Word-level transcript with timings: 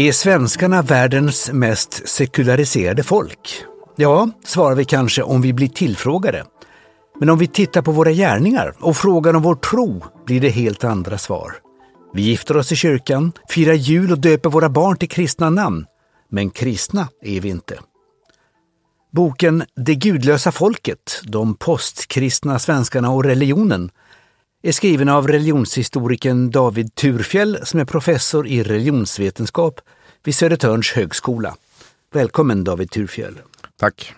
Är 0.00 0.12
svenskarna 0.12 0.82
världens 0.82 1.52
mest 1.52 2.08
sekulariserade 2.08 3.02
folk? 3.02 3.64
Ja, 3.96 4.30
svarar 4.44 4.76
vi 4.76 4.84
kanske 4.84 5.22
om 5.22 5.42
vi 5.42 5.52
blir 5.52 5.68
tillfrågade. 5.68 6.44
Men 7.18 7.30
om 7.30 7.38
vi 7.38 7.46
tittar 7.46 7.82
på 7.82 7.92
våra 7.92 8.12
gärningar 8.12 8.74
och 8.80 8.96
frågar 8.96 9.34
om 9.34 9.42
vår 9.42 9.54
tro 9.54 10.04
blir 10.26 10.40
det 10.40 10.48
helt 10.48 10.84
andra 10.84 11.18
svar. 11.18 11.52
Vi 12.14 12.22
gifter 12.22 12.56
oss 12.56 12.72
i 12.72 12.76
kyrkan, 12.76 13.32
firar 13.48 13.72
jul 13.72 14.12
och 14.12 14.18
döper 14.18 14.50
våra 14.50 14.68
barn 14.68 14.96
till 14.96 15.08
kristna 15.08 15.50
namn. 15.50 15.86
Men 16.30 16.50
kristna 16.50 17.08
är 17.22 17.40
vi 17.40 17.48
inte. 17.48 17.78
Boken 19.12 19.64
Det 19.76 19.94
gudlösa 19.94 20.52
folket, 20.52 21.20
de 21.24 21.54
postkristna 21.54 22.58
svenskarna 22.58 23.10
och 23.10 23.24
religionen 23.24 23.90
är 24.62 24.72
skriven 24.72 25.08
av 25.08 25.28
religionshistorikern 25.28 26.50
David 26.50 26.94
Turfjell 26.94 27.58
som 27.62 27.80
är 27.80 27.84
professor 27.84 28.46
i 28.46 28.62
religionsvetenskap 28.62 29.80
vid 30.24 30.34
Södertörns 30.34 30.92
högskola. 30.92 31.56
Välkommen 32.12 32.64
David 32.64 32.90
Turfjell. 32.90 33.38
Tack. 33.76 34.14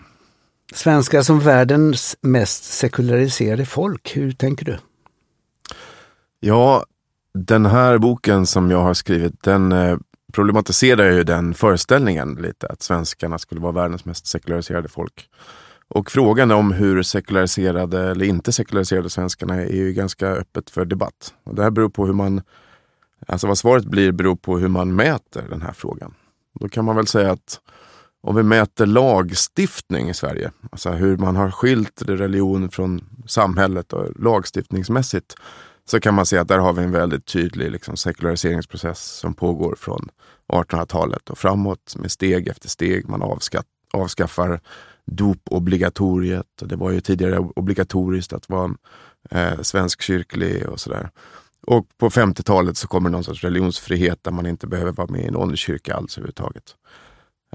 Svenskar 0.73 1.21
som 1.21 1.39
världens 1.39 2.17
mest 2.21 2.63
sekulariserade 2.63 3.65
folk, 3.65 4.17
hur 4.17 4.31
tänker 4.31 4.65
du? 4.65 4.77
Ja, 6.39 6.85
den 7.33 7.65
här 7.65 7.97
boken 7.97 8.45
som 8.45 8.71
jag 8.71 8.81
har 8.81 8.93
skrivit, 8.93 9.43
den 9.43 9.71
eh, 9.71 9.97
problematiserar 10.33 11.11
ju 11.11 11.23
den 11.23 11.53
föreställningen 11.53 12.35
lite, 12.35 12.67
att 12.67 12.81
svenskarna 12.81 13.39
skulle 13.39 13.61
vara 13.61 13.71
världens 13.71 14.05
mest 14.05 14.27
sekulariserade 14.27 14.89
folk. 14.89 15.29
Och 15.87 16.11
frågan 16.11 16.51
om 16.51 16.71
hur 16.71 17.03
sekulariserade 17.03 18.11
eller 18.11 18.25
inte 18.25 18.51
sekulariserade 18.51 19.09
svenskarna 19.09 19.55
är, 19.55 19.65
är 19.65 19.75
ju 19.75 19.93
ganska 19.93 20.27
öppet 20.27 20.69
för 20.69 20.85
debatt. 20.85 21.33
Och 21.43 21.55
det 21.55 21.63
här 21.63 21.71
beror 21.71 21.89
på 21.89 22.05
hur 22.05 22.13
man, 22.13 22.41
alltså 23.27 23.47
vad 23.47 23.57
svaret 23.57 23.85
blir 23.85 24.11
beror 24.11 24.35
på 24.35 24.57
hur 24.57 24.67
man 24.67 24.95
mäter 24.95 25.45
den 25.49 25.61
här 25.61 25.73
frågan. 25.73 26.13
Då 26.59 26.69
kan 26.69 26.85
man 26.85 26.95
väl 26.95 27.07
säga 27.07 27.31
att 27.31 27.59
om 28.21 28.35
vi 28.35 28.43
mäter 28.43 28.85
lagstiftning 28.85 30.09
i 30.09 30.13
Sverige, 30.13 30.51
alltså 30.71 30.89
hur 30.89 31.17
man 31.17 31.35
har 31.35 31.51
skilt 31.51 32.01
religion 32.01 32.69
från 32.69 33.01
samhället 33.27 33.93
och 33.93 34.19
lagstiftningsmässigt, 34.19 35.35
så 35.85 35.99
kan 35.99 36.13
man 36.13 36.25
se 36.25 36.37
att 36.37 36.47
där 36.47 36.57
har 36.57 36.73
vi 36.73 36.83
en 36.83 36.91
väldigt 36.91 37.25
tydlig 37.25 37.71
liksom, 37.71 37.97
sekulariseringsprocess 37.97 39.03
som 39.03 39.33
pågår 39.33 39.75
från 39.75 40.09
1800-talet 40.47 41.29
och 41.29 41.37
framåt 41.37 41.95
med 41.97 42.11
steg 42.11 42.47
efter 42.47 42.69
steg. 42.69 43.09
Man 43.09 43.21
avskaffar 43.93 44.59
dopobligatoriet. 45.05 46.47
Det 46.61 46.75
var 46.75 46.91
ju 46.91 47.01
tidigare 47.01 47.39
obligatoriskt 47.39 48.33
att 48.33 48.49
vara 48.49 48.75
eh, 49.29 49.61
svenskkyrklig 49.61 50.69
och 50.69 50.79
sådär. 50.79 51.09
Och 51.67 51.87
på 51.97 52.09
50-talet 52.09 52.77
så 52.77 52.87
kommer 52.87 53.09
någon 53.09 53.23
sorts 53.23 53.43
religionsfrihet 53.43 54.23
där 54.23 54.31
man 54.31 54.45
inte 54.45 54.67
behöver 54.67 54.91
vara 54.91 55.07
med 55.07 55.25
i 55.25 55.31
någon 55.31 55.55
kyrka 55.55 55.95
alls 55.95 56.17
överhuvudtaget. 56.17 56.75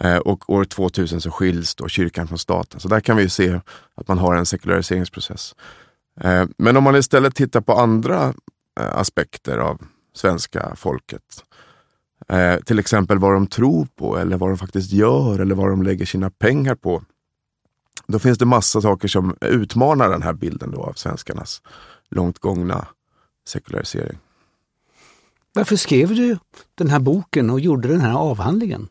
Eh, 0.00 0.16
och 0.16 0.50
år 0.50 0.64
2000 0.64 1.20
så 1.20 1.30
skiljs 1.30 1.74
då 1.74 1.88
kyrkan 1.88 2.28
från 2.28 2.38
staten. 2.38 2.80
Så 2.80 2.88
där 2.88 3.00
kan 3.00 3.16
vi 3.16 3.22
ju 3.22 3.28
se 3.28 3.60
att 3.94 4.08
man 4.08 4.18
har 4.18 4.34
en 4.34 4.46
sekulariseringsprocess. 4.46 5.55
Eh, 6.20 6.44
men 6.58 6.77
om 6.77 6.84
man 6.84 6.96
istället 6.96 7.34
tittar 7.34 7.60
på 7.60 7.72
andra 7.72 8.34
eh, 8.80 8.96
aspekter 8.96 9.58
av 9.58 9.83
svenska 10.14 10.74
folket. 10.77 11.44
Eh, 12.28 12.56
till 12.56 12.78
exempel 12.78 13.18
vad 13.18 13.33
de 13.33 13.46
tror 13.46 13.88
på 13.96 14.18
eller 14.18 14.36
vad 14.36 14.50
de 14.50 14.58
faktiskt 14.58 14.92
gör 14.92 15.38
eller 15.38 15.55
vad 15.55 15.70
de 15.70 15.83
lägger 15.83 16.06
sina 16.06 16.30
pengar 16.30 16.74
på. 16.74 17.02
Då 18.12 18.19
finns 18.19 18.39
det 18.39 18.45
massa 18.45 18.81
saker 18.81 19.09
som 19.09 19.37
utmanar 19.41 20.09
den 20.09 20.23
här 20.23 20.33
bilden 20.33 20.70
då 20.70 20.83
av 20.83 20.92
svenskarnas 20.92 21.62
långt 22.11 22.39
gångna 22.39 22.87
sekularisering. 23.48 24.19
Varför 25.53 25.77
skrev 25.77 26.09
du 26.09 26.39
den 26.74 26.89
här 26.89 27.01
boken 27.01 27.51
och 27.51 27.61
gjorde 27.61 27.89
den 27.89 28.01
här 28.01 28.14
avhandlingen? 28.14 28.89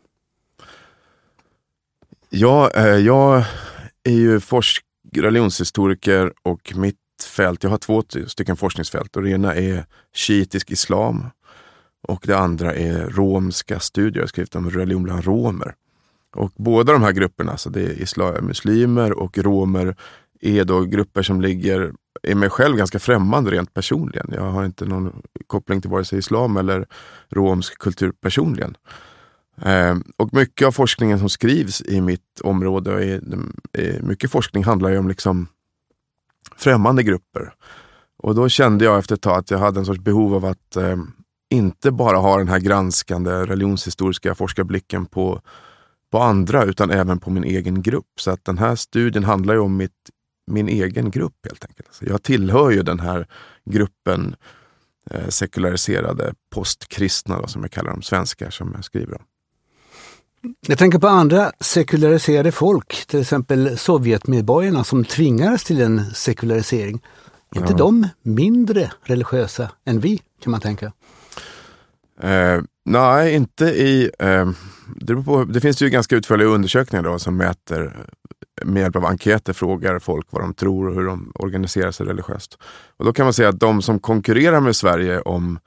Ja, 2.29 2.71
eh, 2.75 2.85
jag 2.85 3.43
är 4.03 4.11
ju 4.11 4.39
forsk 4.39 4.83
religionshistoriker 5.13 6.33
och 6.43 6.73
mitt 6.75 6.97
fält, 7.27 7.63
jag 7.63 7.69
har 7.69 7.77
två 7.77 8.03
stycken 8.27 8.57
forskningsfält 8.57 9.15
och 9.15 9.23
det 9.23 9.29
ena 9.29 9.55
är 9.55 9.85
shiitisk 10.13 10.71
islam 10.71 11.25
och 12.07 12.23
det 12.27 12.37
andra 12.37 12.75
är 12.75 13.09
romska 13.09 13.79
studier. 13.79 14.15
Jag 14.15 14.23
har 14.23 14.27
skrivit 14.27 14.55
om 14.55 14.69
religion 14.69 15.03
bland 15.03 15.25
romer. 15.25 15.75
Och 16.37 16.51
båda 16.55 16.93
de 16.93 17.03
här 17.03 17.11
grupperna, 17.11 17.51
alltså 17.51 17.69
det 17.69 17.81
är 17.81 18.01
islam, 18.01 18.45
muslimer 18.45 19.19
och 19.19 19.37
romer, 19.37 19.95
är 20.41 20.63
då 20.63 20.81
grupper 20.81 21.23
som 21.23 21.41
ligger, 21.41 21.93
är 22.23 22.35
mig 22.35 22.49
själv 22.49 22.77
ganska 22.77 22.99
främmande 22.99 23.51
rent 23.51 23.73
personligen. 23.73 24.27
Jag 24.31 24.51
har 24.51 24.65
inte 24.65 24.85
någon 24.85 25.21
koppling 25.47 25.81
till 25.81 25.89
vare 25.89 26.05
sig 26.05 26.19
islam 26.19 26.57
eller 26.57 26.85
romsk 27.29 27.77
kultur 27.77 28.11
personligen. 28.21 28.77
Ehm, 29.61 30.03
och 30.17 30.33
mycket 30.33 30.67
av 30.67 30.71
forskningen 30.71 31.19
som 31.19 31.29
skrivs 31.29 31.81
i 31.81 32.01
mitt 32.01 32.41
område, 32.43 32.93
och 32.93 33.01
i, 33.01 33.21
i 33.81 33.99
mycket 34.01 34.31
forskning 34.31 34.63
handlar 34.63 34.89
ju 34.89 34.97
om 34.97 35.07
liksom 35.07 35.47
främmande 36.55 37.03
grupper. 37.03 37.53
Och 38.17 38.35
då 38.35 38.49
kände 38.49 38.85
jag 38.85 38.99
efter 38.99 39.15
ett 39.15 39.21
tag 39.21 39.37
att 39.37 39.51
jag 39.51 39.59
hade 39.59 39.79
en 39.79 39.85
sorts 39.85 39.99
behov 39.99 40.35
av 40.35 40.45
att 40.45 40.75
eh, 40.75 40.97
inte 41.49 41.91
bara 41.91 42.17
ha 42.17 42.37
den 42.37 42.47
här 42.47 42.59
granskande 42.59 43.31
religionshistoriska 43.31 44.35
forskarblicken 44.35 45.05
på 45.05 45.41
på 46.11 46.19
andra 46.19 46.63
utan 46.63 46.91
även 46.91 47.19
på 47.19 47.29
min 47.29 47.43
egen 47.43 47.81
grupp. 47.81 48.05
Så 48.19 48.31
att 48.31 48.45
den 48.45 48.57
här 48.57 48.75
studien 48.75 49.23
handlar 49.23 49.53
ju 49.53 49.59
om 49.59 49.77
mitt, 49.77 50.09
min 50.51 50.69
egen 50.69 51.11
grupp 51.11 51.35
helt 51.43 51.65
enkelt. 51.65 51.89
Så 51.91 52.05
jag 52.05 52.23
tillhör 52.23 52.69
ju 52.69 52.83
den 52.83 52.99
här 52.99 53.27
gruppen 53.65 54.35
eh, 55.11 55.27
sekulariserade 55.27 56.33
postkristna 56.49 57.41
då, 57.41 57.47
som 57.47 57.61
jag 57.61 57.71
kallar 57.71 57.91
dem, 57.91 58.01
svenskar 58.01 58.49
som 58.49 58.71
jag 58.75 58.85
skriver 58.85 59.15
om. 59.15 59.23
Jag 60.67 60.77
tänker 60.77 60.99
på 60.99 61.07
andra 61.07 61.51
sekulariserade 61.59 62.51
folk, 62.51 63.05
till 63.07 63.21
exempel 63.21 63.77
Sovjetmedborgarna 63.77 64.83
som 64.83 65.05
tvingades 65.05 65.63
till 65.63 65.81
en 65.81 66.05
sekularisering. 66.13 67.01
Är 67.55 67.59
inte 67.59 67.73
ja. 67.73 67.77
de 67.77 68.07
mindre 68.21 68.91
religiösa 69.03 69.71
än 69.85 69.99
vi, 69.99 70.21
kan 70.43 70.51
man 70.51 70.61
tänka? 70.61 70.91
Eh, 72.21 72.61
nej, 72.87 73.35
inte 73.35 73.65
i... 73.65 74.11
Eh, 74.19 74.49
det, 74.95 75.15
på, 75.15 75.43
det, 75.43 75.61
finns 75.61 75.81
ju 75.81 75.89
ganska 75.89 76.15
utförliga 76.15 76.47
undersökningar 76.47 77.03
då, 77.03 77.19
som 77.19 77.37
mäter 77.37 78.07
eh, 78.61 78.67
med 78.67 78.81
hjälp 78.81 78.95
av 78.95 79.05
enkäter 79.05 79.53
frågar 79.53 79.99
folk 79.99 80.27
vad 80.29 80.41
de 80.41 80.53
tror 80.53 80.87
och 80.87 80.95
hur 80.95 81.05
de 81.05 81.31
organiserar 81.35 81.91
sig 81.91 82.05
religiöst. 82.05 82.57
Och 82.97 83.05
då 83.05 83.13
kan 83.13 83.25
man 83.25 83.33
säga 83.33 83.49
att 83.49 83.59
de 83.59 83.81
som 83.81 83.99
konkurrerar 83.99 84.59
med 84.59 84.75
Sverige 84.75 85.21
om 85.21 85.59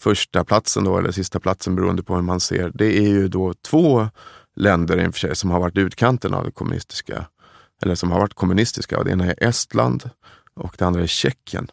första 0.00 0.44
platsen 0.44 0.84
då, 0.84 0.98
eller 0.98 1.10
sista 1.10 1.40
platsen 1.40 1.76
beroende 1.76 2.02
på 2.02 2.14
hur 2.14 2.22
man 2.22 2.40
ser, 2.40 2.70
det 2.74 2.98
är 2.98 3.08
ju 3.08 3.28
då 3.28 3.54
två 3.54 4.08
länder 4.56 5.04
i 5.04 5.08
och 5.08 5.14
för 5.14 5.20
sig 5.20 5.36
som 5.36 5.50
har 5.50 5.60
varit 5.60 5.76
utkanten 5.76 6.34
av 6.34 6.44
det 6.44 6.50
kommunistiska, 6.50 7.24
eller 7.82 7.94
som 7.94 8.10
har 8.10 8.20
varit 8.20 8.34
kommunistiska. 8.34 8.98
Och 8.98 9.04
det 9.04 9.10
ena 9.10 9.24
är 9.24 9.48
Estland 9.48 10.10
och 10.54 10.74
det 10.78 10.84
andra 10.84 11.02
är 11.02 11.06
Tjeckien. 11.06 11.70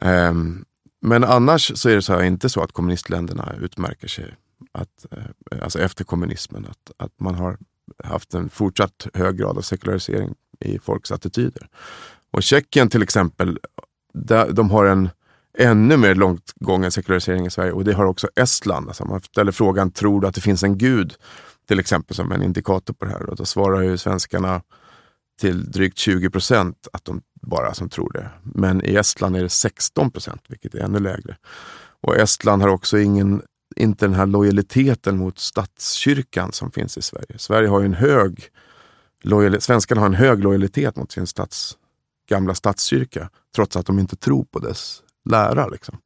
Um, 0.00 0.64
men 1.00 1.24
annars 1.24 1.72
så 1.78 1.88
är 1.88 1.94
det 1.94 2.02
så 2.02 2.12
här, 2.12 2.22
inte 2.22 2.48
så 2.48 2.62
att 2.62 2.72
kommunistländerna 2.72 3.54
utmärker 3.60 4.08
sig 4.08 4.34
att, 4.72 5.06
eh, 5.10 5.62
alltså 5.62 5.78
efter 5.78 6.04
kommunismen. 6.04 6.66
Att, 6.70 6.90
att 6.96 7.20
man 7.20 7.34
har 7.34 7.58
haft 8.04 8.34
en 8.34 8.48
fortsatt 8.48 9.06
hög 9.14 9.36
grad 9.36 9.58
av 9.58 9.62
sekularisering 9.62 10.34
i 10.60 10.78
folks 10.78 11.12
attityder. 11.12 11.68
Och 12.30 12.42
Tjeckien 12.42 12.88
till 12.88 13.02
exempel, 13.02 13.58
de 14.52 14.70
har 14.70 14.84
en 14.84 15.10
ännu 15.58 15.96
mer 15.96 16.14
långt 16.14 16.52
gången 16.54 16.92
sekularisering 16.92 17.46
i 17.46 17.50
Sverige 17.50 17.72
och 17.72 17.84
det 17.84 17.92
har 17.92 18.04
också 18.04 18.28
Estland. 18.36 18.88
Alltså 18.88 19.04
man 19.04 19.20
ställer 19.20 19.52
frågan, 19.52 19.90
tror 19.90 20.20
du 20.20 20.26
att 20.26 20.34
det 20.34 20.40
finns 20.40 20.62
en 20.62 20.78
gud? 20.78 21.14
Till 21.68 21.80
exempel 21.80 22.16
som 22.16 22.32
en 22.32 22.42
indikator 22.42 22.94
på 22.94 23.04
det 23.04 23.10
här. 23.10 23.30
Och 23.30 23.36
då 23.36 23.44
svarar 23.44 23.82
ju 23.82 23.98
svenskarna 23.98 24.62
till 25.40 25.70
drygt 25.70 25.98
20 25.98 26.30
procent 26.30 26.88
att 26.92 27.04
de 27.04 27.22
bara 27.42 27.74
som 27.74 27.88
tror 27.88 28.12
det. 28.12 28.30
Men 28.42 28.84
i 28.84 28.94
Estland 28.94 29.36
är 29.36 29.42
det 29.42 29.48
16 29.48 30.10
procent, 30.10 30.42
vilket 30.48 30.74
är 30.74 30.78
ännu 30.78 30.98
lägre. 30.98 31.36
Och 32.00 32.16
Estland 32.16 32.62
har 32.62 32.68
också 32.68 32.98
ingen, 32.98 33.42
inte 33.76 34.06
den 34.06 34.14
här 34.14 34.26
lojaliteten 34.26 35.18
mot 35.18 35.38
statskyrkan 35.38 36.52
som 36.52 36.70
finns 36.70 36.98
i 36.98 37.02
Sverige. 37.02 37.38
Sverige 37.38 37.68
har 37.68 37.82
en 37.82 37.94
hög 37.94 38.50
Svenskarna 39.58 40.00
har 40.00 40.06
en 40.06 40.14
hög 40.14 40.42
lojalitet 40.44 40.96
mot 40.96 41.12
sin 41.12 41.26
stats, 41.26 41.76
gamla 42.28 42.54
statskyrka, 42.54 43.30
trots 43.54 43.76
att 43.76 43.86
de 43.86 43.98
inte 43.98 44.16
tror 44.16 44.44
på 44.44 44.58
dess 44.58 45.02
lära. 45.30 45.68
Liksom. 45.68 45.98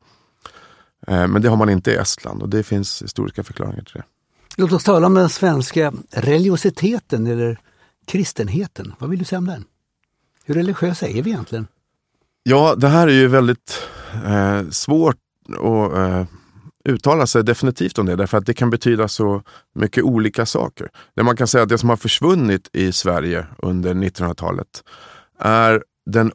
Eh, 1.06 1.26
men 1.28 1.43
det 1.43 1.49
har 1.49 1.56
man 1.56 1.69
inte 1.69 1.90
i 1.90 1.94
Estland 1.94 2.43
och 2.43 2.49
det 2.49 2.62
finns 2.62 3.02
historiska 3.02 3.43
förklaringar 3.43 3.82
till 3.82 3.94
det. 3.94 4.05
Låt 4.56 4.72
oss 4.72 4.84
tala 4.84 5.06
om 5.06 5.14
den 5.14 5.28
svenska 5.28 5.93
religiositeten 6.10 7.26
eller 7.26 7.60
kristenheten. 8.10 8.94
Vad 8.98 9.10
vill 9.10 9.18
du 9.18 9.24
säga 9.24 9.38
om 9.38 9.46
den? 9.46 9.64
Hur 10.44 10.54
religiösa 10.54 11.08
är 11.08 11.22
vi 11.22 11.30
egentligen? 11.30 11.66
Ja, 12.42 12.74
det 12.74 12.88
här 12.88 13.08
är 13.08 13.12
ju 13.12 13.28
väldigt 13.28 13.82
eh, 14.24 14.68
svårt 14.70 15.16
att 15.48 15.96
eh, 15.96 16.24
uttala 16.84 17.26
sig 17.26 17.44
definitivt 17.44 17.98
om 17.98 18.06
det, 18.06 18.16
därför 18.16 18.38
att 18.38 18.46
det 18.46 18.54
kan 18.54 18.70
betyda 18.70 19.08
så 19.08 19.42
mycket 19.74 20.04
olika 20.04 20.46
saker. 20.46 20.88
Det 21.14 21.22
man 21.22 21.36
kan 21.36 21.46
säga 21.46 21.62
att 21.62 21.68
det 21.68 21.78
som 21.78 21.88
har 21.88 21.96
försvunnit 21.96 22.70
i 22.72 22.92
Sverige 22.92 23.46
under 23.58 23.94
1900-talet 23.94 24.84
är 25.38 25.84
den 26.10 26.32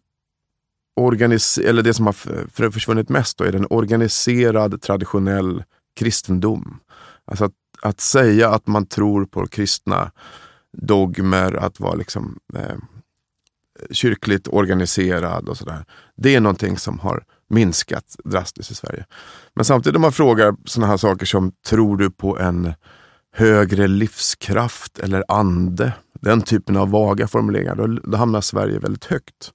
eller 1.64 1.82
det 1.82 1.94
som 1.94 2.06
har 2.06 2.72
försvunnit 2.72 3.10
mest 3.10 3.38
då, 3.38 3.44
är 3.44 3.52
den 3.52 3.68
organiserad 3.70 4.82
traditionell 4.82 5.64
kristendom. 5.96 6.80
Alltså 7.26 7.46
att 7.46 7.54
att 7.82 8.02
säga 8.02 8.50
att 8.50 8.68
man 8.68 8.86
tror 8.86 9.26
på 9.26 9.48
kristna 9.48 10.12
dogmer, 10.78 11.54
att 11.54 11.80
vara 11.80 11.94
liksom, 11.94 12.40
eh, 12.56 12.78
kyrkligt 13.92 14.48
organiserad 14.48 15.50
och 15.50 15.58
sådär. 15.58 15.86
Det 16.18 16.36
är 16.36 16.40
någonting 16.40 16.78
som 16.78 17.00
har 17.00 17.24
minskat 17.50 18.16
drastiskt 18.24 18.72
i 18.72 18.76
Sverige. 18.76 19.06
Men 19.54 19.66
samtidigt 19.66 19.96
om 19.96 20.02
man 20.02 20.12
frågar 20.12 20.56
sådana 20.66 20.92
här 20.92 20.98
saker 20.98 21.26
som, 21.26 21.52
tror 21.68 21.98
du 21.98 22.12
på 22.12 22.40
en 22.40 22.74
högre 23.34 23.88
livskraft 23.88 25.00
eller 25.00 25.24
ande? 25.28 25.94
Den 26.22 26.42
typen 26.42 26.78
av 26.78 26.90
vaga 26.90 27.28
formuleringar, 27.28 27.76
då, 27.76 27.88
då 27.88 28.18
hamnar 28.18 28.42
Sverige 28.42 28.80
väldigt 28.80 29.06
högt. 29.06 29.52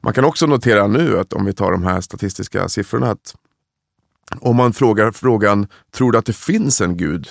Man 0.00 0.12
kan 0.12 0.24
också 0.24 0.46
notera 0.46 0.86
nu 0.86 1.18
att 1.18 1.32
om 1.32 1.44
vi 1.44 1.52
tar 1.52 1.72
de 1.72 1.82
här 1.82 2.00
statistiska 2.00 2.68
siffrorna 2.68 3.10
att 3.10 3.34
om 4.40 4.56
man 4.56 4.72
frågar 4.72 5.12
frågan, 5.12 5.66
tror 5.92 6.12
du 6.12 6.18
att 6.18 6.26
det 6.26 6.36
finns 6.36 6.80
en 6.80 6.96
gud 6.96 7.28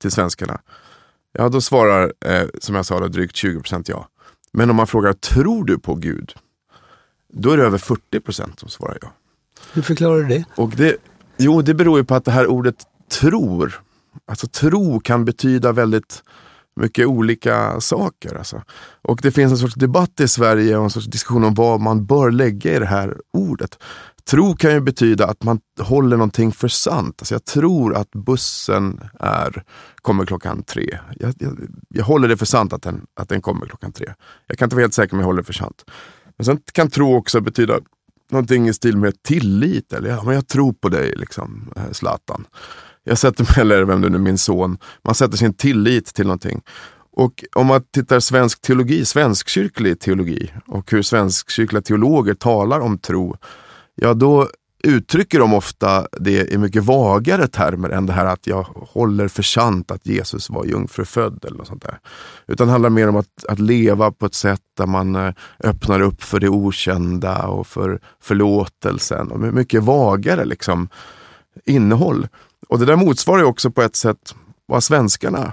till 0.00 0.10
svenskarna? 0.10 0.60
Ja, 1.38 1.48
då 1.48 1.60
svarar, 1.60 2.12
eh, 2.24 2.42
som 2.60 2.74
jag 2.74 2.86
sa, 2.86 3.00
då, 3.00 3.08
drygt 3.08 3.36
20% 3.36 3.84
ja. 3.86 4.08
Men 4.52 4.70
om 4.70 4.76
man 4.76 4.86
frågar, 4.86 5.12
tror 5.12 5.64
du 5.64 5.78
på 5.78 5.94
Gud? 5.94 6.34
Då 7.32 7.50
är 7.50 7.56
det 7.56 7.62
över 7.62 7.78
40% 7.78 8.60
som 8.60 8.68
svarar 8.68 8.98
ja. 9.02 9.12
Hur 9.72 9.82
förklarar 9.82 10.16
du 10.16 10.28
det? 10.28 10.44
Och 10.56 10.70
det? 10.70 10.96
Jo, 11.36 11.62
det 11.62 11.74
beror 11.74 11.98
ju 11.98 12.04
på 12.04 12.14
att 12.14 12.24
det 12.24 12.30
här 12.30 12.46
ordet 12.46 12.76
tror, 13.20 13.82
alltså 14.26 14.46
tro 14.46 15.00
kan 15.00 15.24
betyda 15.24 15.72
väldigt 15.72 16.22
mycket 16.76 17.06
olika 17.06 17.80
saker. 17.80 18.34
Alltså. 18.34 18.62
Och 19.02 19.20
det 19.22 19.30
finns 19.30 19.52
en 19.52 19.58
sorts 19.58 19.74
debatt 19.74 20.20
i 20.20 20.28
Sverige 20.28 20.76
och 20.76 20.84
en 20.84 20.90
sorts 20.90 21.06
diskussion 21.06 21.44
om 21.44 21.54
vad 21.54 21.80
man 21.80 22.06
bör 22.06 22.30
lägga 22.30 22.76
i 22.76 22.78
det 22.78 22.86
här 22.86 23.16
ordet. 23.32 23.78
Tro 24.30 24.56
kan 24.56 24.72
ju 24.72 24.80
betyda 24.80 25.26
att 25.26 25.42
man 25.42 25.60
håller 25.80 26.16
någonting 26.16 26.52
för 26.52 26.68
sant. 26.68 27.14
Alltså 27.18 27.34
jag 27.34 27.44
tror 27.44 27.96
att 27.96 28.10
bussen 28.10 29.00
är, 29.20 29.64
kommer 29.96 30.26
klockan 30.26 30.62
tre. 30.62 30.98
Jag, 31.20 31.34
jag, 31.38 31.58
jag 31.88 32.04
håller 32.04 32.28
det 32.28 32.36
för 32.36 32.46
sant 32.46 32.72
att 32.72 32.82
den, 32.82 33.06
att 33.14 33.28
den 33.28 33.42
kommer 33.42 33.66
klockan 33.66 33.92
tre. 33.92 34.14
Jag 34.46 34.58
kan 34.58 34.66
inte 34.66 34.76
vara 34.76 34.82
helt 34.82 34.94
säker 34.94 35.14
men 35.14 35.20
jag 35.20 35.26
håller 35.26 35.42
det 35.42 35.46
för 35.46 35.52
sant. 35.52 35.84
Men 36.36 36.44
sen 36.44 36.58
kan 36.72 36.90
tro 36.90 37.16
också 37.16 37.40
betyda 37.40 37.80
någonting 38.30 38.68
i 38.68 38.74
stil 38.74 38.96
med 38.96 39.22
tillit. 39.22 39.92
Eller 39.92 40.10
ja, 40.10 40.22
men 40.24 40.34
jag 40.34 40.48
tror 40.48 40.72
på 40.72 40.88
dig, 40.88 41.14
liksom, 41.16 41.72
eh, 41.76 41.92
Zlatan. 41.92 42.46
Jag 43.04 43.18
sätter 43.18 43.44
mig, 43.44 43.54
eller 43.60 43.84
vem 43.84 44.00
det 44.00 44.08
nu 44.08 44.16
är, 44.16 44.20
min 44.20 44.38
son. 44.38 44.78
Man 45.02 45.14
sätter 45.14 45.36
sin 45.36 45.54
tillit 45.54 46.06
till 46.14 46.26
någonting. 46.26 46.62
Och 47.16 47.44
om 47.54 47.66
man 47.66 47.82
tittar 47.92 48.20
svensk 48.20 48.60
teologi, 48.60 49.04
svenskkyrklig 49.04 50.00
teologi 50.00 50.52
och 50.66 50.90
hur 50.90 51.02
svenskkyrkliga 51.02 51.82
teologer 51.82 52.34
talar 52.34 52.80
om 52.80 52.98
tro 52.98 53.36
ja 53.94 54.14
då 54.14 54.48
uttrycker 54.84 55.38
de 55.38 55.54
ofta 55.54 56.06
det 56.12 56.52
i 56.52 56.58
mycket 56.58 56.84
vagare 56.84 57.46
termer 57.48 57.90
än 57.90 58.06
det 58.06 58.12
här 58.12 58.26
att 58.26 58.46
jag 58.46 58.62
håller 58.62 59.28
för 59.28 59.42
sant 59.42 59.90
att 59.90 60.06
Jesus 60.06 60.50
var 60.50 60.64
jungfrufödd 60.64 61.44
eller 61.44 61.58
något 61.58 61.66
sånt 61.66 61.82
där. 61.82 61.98
Utan 62.46 62.66
det 62.66 62.72
handlar 62.72 62.90
mer 62.90 63.08
om 63.08 63.16
att, 63.16 63.44
att 63.48 63.58
leva 63.58 64.12
på 64.12 64.26
ett 64.26 64.34
sätt 64.34 64.60
där 64.76 64.86
man 64.86 65.14
eh, 65.14 65.32
öppnar 65.64 66.00
upp 66.00 66.22
för 66.22 66.40
det 66.40 66.48
okända 66.48 67.46
och 67.46 67.66
för 67.66 68.00
förlåtelsen. 68.20 69.30
Och 69.30 69.40
mycket 69.40 69.82
vagare 69.82 70.44
liksom, 70.44 70.88
innehåll. 71.64 72.28
Och 72.68 72.78
det 72.78 72.84
där 72.84 72.96
motsvarar 72.96 73.38
ju 73.38 73.46
också 73.46 73.70
på 73.70 73.82
ett 73.82 73.96
sätt 73.96 74.34
vad 74.66 74.84
svenskarna 74.84 75.52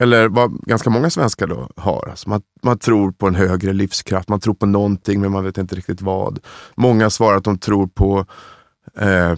eller 0.00 0.28
vad 0.28 0.60
ganska 0.66 0.90
många 0.90 1.10
svenskar 1.10 1.46
då 1.46 1.68
har. 1.76 2.08
Alltså 2.10 2.28
man, 2.28 2.42
man 2.62 2.78
tror 2.78 3.12
på 3.12 3.26
en 3.26 3.34
högre 3.34 3.72
livskraft, 3.72 4.28
man 4.28 4.40
tror 4.40 4.54
på 4.54 4.66
någonting 4.66 5.20
men 5.20 5.32
man 5.32 5.44
vet 5.44 5.58
inte 5.58 5.74
riktigt 5.74 6.02
vad. 6.02 6.38
Många 6.74 7.10
svarar 7.10 7.36
att 7.36 7.44
de 7.44 7.58
tror 7.58 7.86
på 7.86 8.26
eh, 8.98 9.36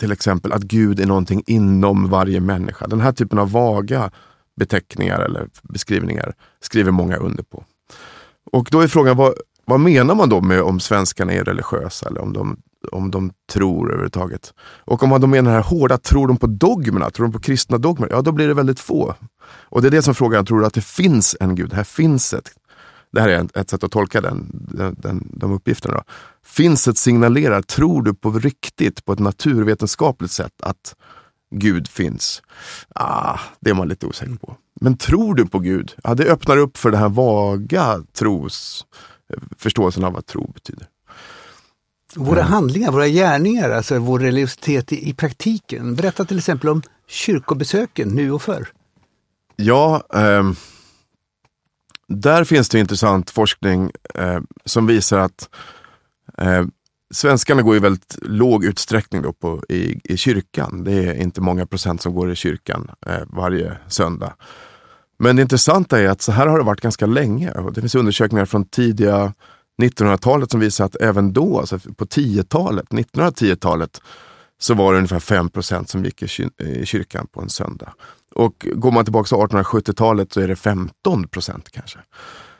till 0.00 0.12
exempel 0.12 0.52
att 0.52 0.62
Gud 0.62 1.00
är 1.00 1.06
någonting 1.06 1.42
inom 1.46 2.08
varje 2.08 2.40
människa. 2.40 2.86
Den 2.86 3.00
här 3.00 3.12
typen 3.12 3.38
av 3.38 3.50
vaga 3.50 4.10
beteckningar 4.56 5.20
eller 5.20 5.48
beskrivningar 5.62 6.34
skriver 6.60 6.90
många 6.90 7.16
under 7.16 7.42
på. 7.42 7.64
Och 8.52 8.68
då 8.70 8.80
är 8.80 8.88
frågan, 8.88 9.16
vad, 9.16 9.34
vad 9.64 9.80
menar 9.80 10.14
man 10.14 10.28
då 10.28 10.40
med 10.40 10.62
om 10.62 10.80
svenskarna 10.80 11.32
är 11.32 11.44
religiösa 11.44 12.08
eller 12.08 12.20
om 12.20 12.32
de, 12.32 12.56
om 12.92 13.10
de 13.10 13.32
tror 13.52 13.88
överhuvudtaget? 13.88 14.54
Och 14.60 15.02
om 15.02 15.08
man 15.08 15.20
då 15.20 15.26
menar 15.26 15.50
det 15.50 15.56
här 15.56 15.62
hårda, 15.62 15.98
tror 15.98 16.28
de 16.28 16.36
på 16.36 16.46
dogmerna? 16.46 17.10
Tror 17.10 17.26
de 17.26 17.32
på 17.32 17.40
kristna 17.40 17.78
dogmer? 17.78 18.08
Ja, 18.10 18.22
då 18.22 18.32
blir 18.32 18.48
det 18.48 18.54
väldigt 18.54 18.80
få. 18.80 19.14
Och 19.46 19.82
det 19.82 19.88
är 19.88 19.90
det 19.90 20.02
som 20.02 20.14
frågan, 20.14 20.46
tror 20.46 20.60
du 20.60 20.66
att 20.66 20.74
det 20.74 20.84
finns 20.84 21.36
en 21.40 21.54
gud? 21.54 21.70
Det 21.70 21.76
här 21.76 21.84
finns 21.84 22.34
ett 22.34 22.50
det 23.14 23.20
här 23.20 23.28
är 23.28 23.60
ett 23.60 23.70
sätt 23.70 23.84
att 23.84 23.90
tolka 23.90 24.20
den, 24.20 24.50
den, 24.98 25.30
de 25.32 25.52
uppgifterna. 25.52 25.94
Då. 25.94 26.02
Finns 26.44 26.88
ett 26.88 26.98
signalerar, 26.98 27.62
tror 27.62 28.02
du 28.02 28.14
på 28.14 28.30
riktigt, 28.30 29.04
på 29.04 29.12
ett 29.12 29.18
naturvetenskapligt 29.18 30.32
sätt 30.32 30.52
att 30.62 30.96
Gud 31.50 31.88
finns? 31.88 32.42
Ah, 32.94 33.38
det 33.60 33.70
är 33.70 33.74
man 33.74 33.88
lite 33.88 34.06
osäker 34.06 34.34
på. 34.34 34.56
Men 34.80 34.96
tror 34.96 35.34
du 35.34 35.46
på 35.46 35.58
Gud? 35.58 35.94
Ja, 36.04 36.14
det 36.14 36.24
öppnar 36.24 36.56
upp 36.56 36.76
för 36.76 36.90
den 36.90 37.00
här 37.00 37.08
vaga 37.08 38.02
tros, 38.12 38.86
förståelsen 39.58 40.04
av 40.04 40.12
vad 40.12 40.26
tro 40.26 40.52
betyder. 40.52 40.88
Våra 42.16 42.42
handlingar, 42.42 42.92
våra 42.92 43.08
gärningar, 43.08 43.70
alltså 43.70 43.98
vår 43.98 44.18
religiositet 44.18 44.92
i, 44.92 45.08
i 45.08 45.14
praktiken. 45.14 45.94
Berätta 45.94 46.24
till 46.24 46.38
exempel 46.38 46.68
om 46.68 46.82
kyrkobesöken 47.08 48.08
nu 48.08 48.32
och 48.32 48.42
förr. 48.42 48.68
Ja, 49.56 50.02
eh, 50.14 50.52
där 52.08 52.44
finns 52.44 52.68
det 52.68 52.80
intressant 52.80 53.30
forskning 53.30 53.90
eh, 54.14 54.40
som 54.64 54.86
visar 54.86 55.18
att 55.18 55.48
eh, 56.38 56.64
svenskarna 57.14 57.62
går 57.62 57.76
i 57.76 57.78
väldigt 57.78 58.18
låg 58.22 58.64
utsträckning 58.64 59.22
då 59.22 59.32
på, 59.32 59.62
i, 59.68 60.00
i 60.04 60.16
kyrkan. 60.16 60.84
Det 60.84 60.92
är 60.92 61.14
inte 61.14 61.40
många 61.40 61.66
procent 61.66 62.02
som 62.02 62.14
går 62.14 62.32
i 62.32 62.36
kyrkan 62.36 62.90
eh, 63.06 63.22
varje 63.26 63.76
söndag. 63.88 64.34
Men 65.18 65.36
det 65.36 65.42
intressanta 65.42 66.00
är 66.00 66.08
att 66.08 66.22
så 66.22 66.32
här 66.32 66.46
har 66.46 66.58
det 66.58 66.64
varit 66.64 66.80
ganska 66.80 67.06
länge. 67.06 67.52
Det 67.74 67.80
finns 67.80 67.94
undersökningar 67.94 68.44
från 68.44 68.64
tidiga 68.64 69.32
1900-talet 69.82 70.50
som 70.50 70.60
visar 70.60 70.84
att 70.84 70.96
även 70.96 71.32
då, 71.32 71.60
alltså 71.60 71.78
på 71.78 72.04
10-talet, 72.04 72.88
1910-talet, 72.88 74.00
så 74.58 74.74
var 74.74 74.92
det 74.92 74.98
ungefär 74.98 75.20
5% 75.20 75.86
som 75.86 76.04
gick 76.04 76.22
i 76.22 76.28
kyrkan 76.86 77.26
på 77.32 77.40
en 77.40 77.48
söndag. 77.48 77.94
Och 78.34 78.66
går 78.74 78.90
man 78.90 79.04
tillbaka 79.04 79.28
till 79.28 79.36
1870-talet 79.36 80.32
så 80.32 80.40
är 80.40 80.48
det 80.48 80.56
15 80.56 81.28
procent 81.28 81.70
kanske. 81.70 81.98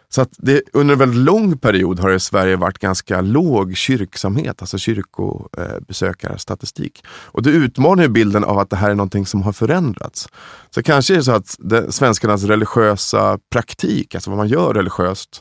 Så 0.09 0.21
att 0.21 0.31
det, 0.39 0.63
under 0.73 0.93
en 0.93 0.99
väldigt 0.99 1.21
lång 1.21 1.59
period 1.59 2.01
har 2.01 2.09
det 2.09 2.15
i 2.15 2.21
Sverige 2.21 2.57
varit 2.57 2.79
ganska 2.79 3.21
låg 3.21 3.77
kyrksamhet, 3.77 4.63
alltså 4.63 4.79
kyrkobesökarstatistik. 4.79 7.05
Och 7.09 7.43
det 7.43 7.51
utmanar 7.51 8.03
ju 8.03 8.09
bilden 8.09 8.45
av 8.45 8.59
att 8.59 8.71
det 8.71 8.77
här 8.77 8.91
är 8.91 8.95
någonting 8.95 9.27
som 9.27 9.43
har 9.43 9.53
förändrats. 9.53 10.29
Så 10.71 10.83
kanske 10.83 11.15
är 11.15 11.17
det 11.17 11.25
så 11.25 11.33
att 11.33 11.57
det, 11.59 11.93
svenskarnas 11.93 12.45
religiösa 12.45 13.39
praktik, 13.51 14.15
alltså 14.15 14.31
vad 14.31 14.39
man 14.39 14.49
gör 14.49 14.75
religiöst, 14.75 15.41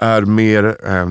är 0.00 0.22
mer 0.22 0.76
eh, 0.84 1.02
eh, 1.02 1.08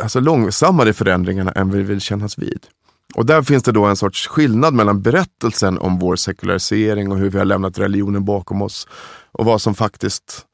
alltså 0.00 0.20
långsammare 0.20 0.88
i 0.88 0.92
förändringarna 0.92 1.52
än 1.52 1.70
vi 1.70 1.82
vill 1.82 2.00
kännas 2.00 2.38
vid. 2.38 2.66
Och 3.14 3.26
där 3.26 3.42
finns 3.42 3.62
det 3.62 3.72
då 3.72 3.84
en 3.84 3.96
sorts 3.96 4.28
skillnad 4.28 4.74
mellan 4.74 5.02
berättelsen 5.02 5.78
om 5.78 5.98
vår 5.98 6.16
sekularisering 6.16 7.12
och 7.12 7.18
hur 7.18 7.30
vi 7.30 7.38
har 7.38 7.44
lämnat 7.44 7.78
religionen 7.78 8.24
bakom 8.24 8.62
oss 8.62 8.88
och 9.32 9.44
vad 9.44 9.60
som 9.60 9.74
faktiskt 9.74 10.46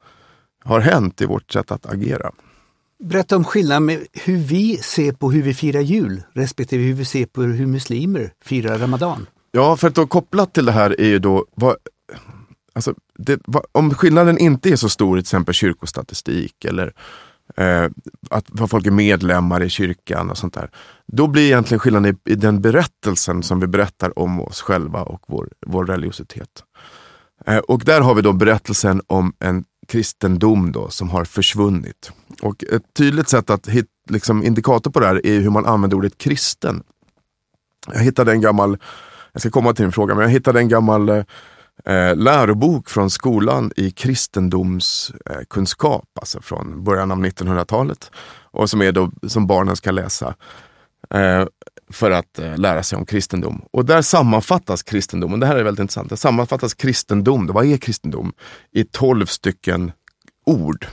har 0.63 0.79
hänt 0.79 1.21
i 1.21 1.25
vårt 1.25 1.51
sätt 1.51 1.71
att 1.71 1.85
agera. 1.85 2.31
Berätta 3.03 3.35
om 3.35 3.43
skillnaden 3.43 3.85
med 3.85 4.05
hur 4.13 4.37
vi 4.37 4.77
ser 4.77 5.11
på 5.11 5.31
hur 5.31 5.41
vi 5.41 5.53
firar 5.53 5.81
jul 5.81 6.23
respektive 6.33 6.83
hur 6.83 6.93
vi 6.93 7.05
ser 7.05 7.25
på 7.25 7.41
hur 7.41 7.65
muslimer 7.65 8.33
firar 8.43 8.77
Ramadan. 8.77 9.25
Ja, 9.51 9.77
för 9.77 9.87
att 9.87 9.95
då 9.95 10.07
kopplat 10.07 10.53
till 10.53 10.65
det 10.65 10.71
här 10.71 11.01
är 11.01 11.07
ju 11.07 11.19
då 11.19 11.45
vad, 11.55 11.75
alltså, 12.73 12.93
det, 13.17 13.39
om 13.71 13.93
skillnaden 13.93 14.37
inte 14.37 14.69
är 14.69 14.75
så 14.75 14.89
stor 14.89 15.17
i 15.17 15.21
till 15.21 15.25
exempel 15.25 15.53
kyrkostatistik 15.53 16.65
eller 16.65 16.93
eh, 17.57 17.89
att 18.29 18.45
vad 18.47 18.69
folk 18.69 18.85
är 18.85 18.91
medlemmar 18.91 19.63
i 19.63 19.69
kyrkan 19.69 20.29
och 20.29 20.37
sånt 20.37 20.53
där. 20.53 20.69
Då 21.07 21.27
blir 21.27 21.45
egentligen 21.45 21.79
skillnaden 21.79 22.17
i, 22.25 22.31
i, 22.31 22.35
den 22.35 22.61
berättelsen 22.61 23.43
som 23.43 23.59
vi 23.59 23.67
berättar 23.67 24.19
om 24.19 24.41
oss 24.41 24.61
själva 24.61 25.03
och 25.03 25.23
vår, 25.27 25.49
vår 25.65 25.85
religiositet. 25.85 26.63
Eh, 27.45 27.57
och 27.57 27.81
där 27.85 28.01
har 28.01 28.15
vi 28.15 28.21
då 28.21 28.33
berättelsen 28.33 29.01
om 29.07 29.33
en 29.39 29.63
kristendom 29.87 30.71
då, 30.71 30.89
som 30.89 31.09
har 31.09 31.25
försvunnit. 31.25 32.11
Och 32.41 32.63
ett 32.63 32.93
tydligt 32.93 33.29
sätt 33.29 33.49
att 33.49 33.67
hit, 33.67 33.87
liksom 34.09 34.43
indikator 34.43 34.91
på 34.91 34.99
det 34.99 35.07
här 35.07 35.25
är 35.25 35.39
hur 35.39 35.49
man 35.49 35.65
använder 35.65 35.97
ordet 35.97 36.17
kristen. 36.17 36.83
Jag 37.93 37.99
hittade 37.99 38.31
en 38.31 38.41
gammal, 38.41 38.77
jag 39.31 39.41
ska 39.41 39.51
komma 39.51 39.73
till 39.73 39.83
din 39.83 39.91
fråga, 39.91 40.15
men 40.15 40.23
jag 40.23 40.29
hittade 40.29 40.59
en 40.59 40.69
gammal 40.69 41.09
eh, 41.09 41.23
eh, 41.85 42.15
lärobok 42.15 42.89
från 42.89 43.09
skolan 43.09 43.71
i 43.75 43.91
kristendomskunskap, 43.91 46.03
eh, 46.03 46.19
alltså 46.19 46.41
från 46.41 46.83
början 46.83 47.11
av 47.11 47.17
1900-talet. 47.17 48.11
Och 48.51 48.69
som, 48.69 48.81
är 48.81 48.91
då, 48.91 49.11
som 49.27 49.47
barnen 49.47 49.75
ska 49.75 49.91
läsa 49.91 50.35
eh, 51.09 51.45
för 51.91 52.11
att 52.11 52.39
eh, 52.39 52.57
lära 52.57 52.83
sig 52.83 52.97
om 52.97 53.05
kristendom. 53.05 53.65
Och 53.71 53.85
där 53.85 54.01
sammanfattas 54.01 54.83
kristendomen, 54.83 55.39
det 55.39 55.45
här 55.45 55.55
är 55.55 55.63
väldigt 55.63 55.81
intressant, 55.81 56.09
där 56.09 56.15
sammanfattas 56.15 56.73
kristendom, 56.73 57.47
vad 57.47 57.65
är 57.65 57.77
kristendom? 57.77 58.33
I 58.71 58.83
tolv 58.83 59.25
stycken 59.25 59.91
ord. 60.45 60.87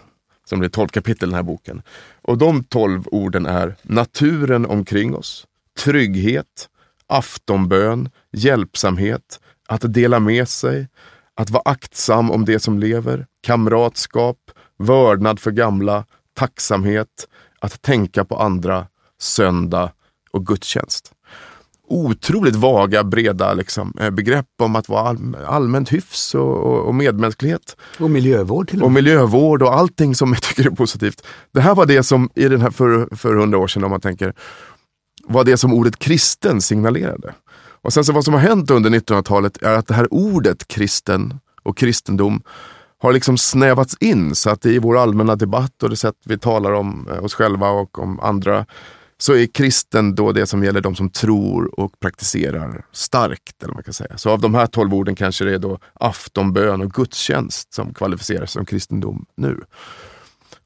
Som 0.45 0.59
blir 0.59 0.69
tolv 0.69 0.89
kapitel 0.89 1.29
i 1.29 1.31
den 1.31 1.37
här 1.37 1.43
boken. 1.43 1.83
Och 2.23 2.39
de 2.39 2.65
tolv 2.65 3.07
orden 3.07 3.47
är 3.47 3.77
naturen 3.83 4.67
omkring 4.67 5.15
oss, 5.15 5.47
trygghet, 5.79 6.69
aftonbön, 7.07 8.11
hjälpsamhet, 8.33 9.41
att 9.69 9.95
dela 9.95 10.21
med 10.21 10.49
sig, 10.49 10.89
att 11.35 11.51
vara 11.51 11.63
aktsam 11.65 12.31
om 12.31 12.45
det 12.45 12.61
som 12.61 12.79
lever, 12.79 13.27
kamratskap, 13.43 14.37
vördnad 14.79 15.41
för 15.41 15.51
gamla, 15.51 16.05
tacksamhet, 16.37 17.29
att 17.61 17.83
tänka 17.83 18.25
på 18.25 18.37
andra, 18.37 18.87
söndag 19.21 19.93
och 20.31 20.47
gudstjänst. 20.47 21.13
Otroligt 21.91 22.57
vaga, 22.57 23.05
breda 23.05 23.55
liksom, 23.55 23.93
eh, 24.01 24.11
begrepp 24.11 24.47
om 24.59 24.77
att 24.77 24.89
vara 24.89 25.09
all, 25.09 25.37
allmänt 25.47 25.93
hyfs 25.93 26.35
och, 26.35 26.57
och, 26.57 26.87
och, 26.87 26.95
medmänsklighet. 26.95 27.77
Och 27.99 28.11
miljövård 28.11 28.69
till 28.69 28.81
och, 28.81 28.87
och 28.87 28.93
miljövård 28.93 29.63
och 29.63 29.75
allting 29.75 30.15
som 30.15 30.33
jag 30.33 30.43
tycker 30.43 30.67
är 30.67 30.71
positivt. 30.71 31.27
Det 31.53 31.61
här 31.61 31.75
var 31.75 31.87
det 31.87 32.03
som 32.03 32.31
i 32.35 32.49
den 32.49 32.61
här 32.61 32.71
för, 32.71 33.17
för 33.17 33.35
hundra 33.35 33.59
år 33.59 33.67
sedan, 33.67 33.85
om 33.85 33.91
man 33.91 34.01
tänker, 34.01 34.35
var 35.25 35.45
det 35.45 35.57
som 35.57 35.73
ordet 35.75 35.99
kristen 35.99 36.61
signalerade. 36.61 37.35
Och 37.89 37.93
sen 37.93 38.05
så 38.05 38.13
vad 38.13 38.25
som 38.25 38.35
har 38.35 38.41
hänt 38.41 38.71
under 38.71 38.91
1900-talet 38.91 39.63
är 39.63 39.75
att 39.75 39.87
det 39.87 39.95
här 39.95 40.15
ordet 40.15 40.69
kristen 40.69 41.41
och 41.63 41.77
kristendom 41.77 42.43
har 42.99 43.13
liksom 43.13 43.39
snävats 43.39 43.97
in 44.01 44.35
så 44.35 44.51
att 44.51 44.67
i 44.67 44.79
vår 44.79 44.99
allmänna 44.99 45.37
debatt 45.37 45.83
och 45.83 45.91
det 45.91 45.97
sätt 45.97 46.15
vi 46.25 46.39
talar 46.39 46.73
om 46.73 47.09
eh, 47.13 47.25
oss 47.25 47.35
själva 47.35 47.71
och 47.71 47.99
om 47.99 48.21
andra 48.21 48.67
så 49.19 49.35
är 49.35 49.47
kristen 49.47 50.15
då 50.15 50.33
det 50.33 50.47
som 50.47 50.65
gäller 50.65 50.81
de 50.81 50.95
som 50.95 51.11
tror 51.11 51.81
och 51.81 52.01
praktiserar 52.01 52.85
starkt. 52.93 53.63
Eller 53.63 53.75
man 53.75 53.83
kan 53.83 53.95
säga. 53.95 54.19
Så 54.19 54.31
av 54.31 54.41
de 54.41 54.55
här 54.55 54.67
tolv 54.67 54.95
orden 54.95 55.15
kanske 55.15 55.45
det 55.45 55.55
är 55.55 55.59
då 55.59 55.79
aftonbön 55.95 56.81
och 56.81 56.91
gudstjänst 56.91 57.75
som 57.75 57.95
kvalificerar 57.95 58.47
sig 58.47 58.49
som 58.49 58.65
kristendom 58.65 59.27
nu. 59.37 59.61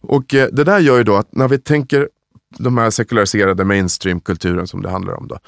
Och 0.00 0.34
eh, 0.34 0.48
det 0.52 0.64
där 0.64 0.78
gör 0.78 0.98
ju 0.98 1.04
då 1.04 1.16
att 1.16 1.34
när 1.34 1.48
vi 1.48 1.58
tänker 1.58 2.08
de 2.58 2.78
här 2.78 2.90
sekulariserade 2.90 3.64
mainstreamkulturen 3.64 4.66
som 4.66 4.82
det 4.82 4.90
handlar 4.90 5.14
om. 5.14 5.28
Då, 5.28 5.38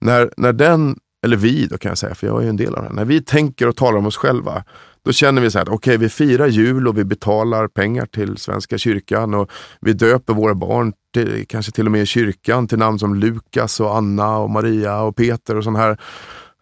när, 0.00 0.30
när 0.36 0.52
den, 0.52 0.98
eller 1.24 1.36
vi 1.36 1.66
då 1.66 1.78
kan 1.78 1.88
jag 1.88 1.98
säga, 1.98 2.14
för 2.14 2.26
jag 2.26 2.38
är 2.38 2.42
ju 2.42 2.48
en 2.48 2.56
del 2.56 2.74
av 2.74 2.82
det. 2.82 2.92
När 2.92 3.04
vi 3.04 3.22
tänker 3.22 3.68
och 3.68 3.76
talar 3.76 3.98
om 3.98 4.06
oss 4.06 4.16
själva, 4.16 4.64
då 5.04 5.12
känner 5.12 5.42
vi 5.42 5.50
så 5.50 5.58
här, 5.58 5.64
okej 5.64 5.74
okay, 5.74 5.96
vi 5.96 6.08
firar 6.08 6.46
jul 6.46 6.88
och 6.88 6.98
vi 6.98 7.04
betalar 7.04 7.68
pengar 7.68 8.06
till 8.06 8.36
Svenska 8.36 8.78
kyrkan 8.78 9.34
och 9.34 9.50
vi 9.80 9.92
döper 9.92 10.34
våra 10.34 10.54
barn, 10.54 10.92
till, 11.14 11.46
kanske 11.48 11.72
till 11.72 11.86
och 11.86 11.92
med 11.92 12.02
i 12.02 12.06
kyrkan, 12.06 12.68
till 12.68 12.78
namn 12.78 12.98
som 12.98 13.14
Lukas 13.14 13.80
och 13.80 13.96
Anna 13.96 14.38
och 14.38 14.50
Maria 14.50 15.00
och 15.00 15.16
Peter 15.16 15.56
och 15.56 15.64
sådana 15.64 15.78
här 15.78 15.98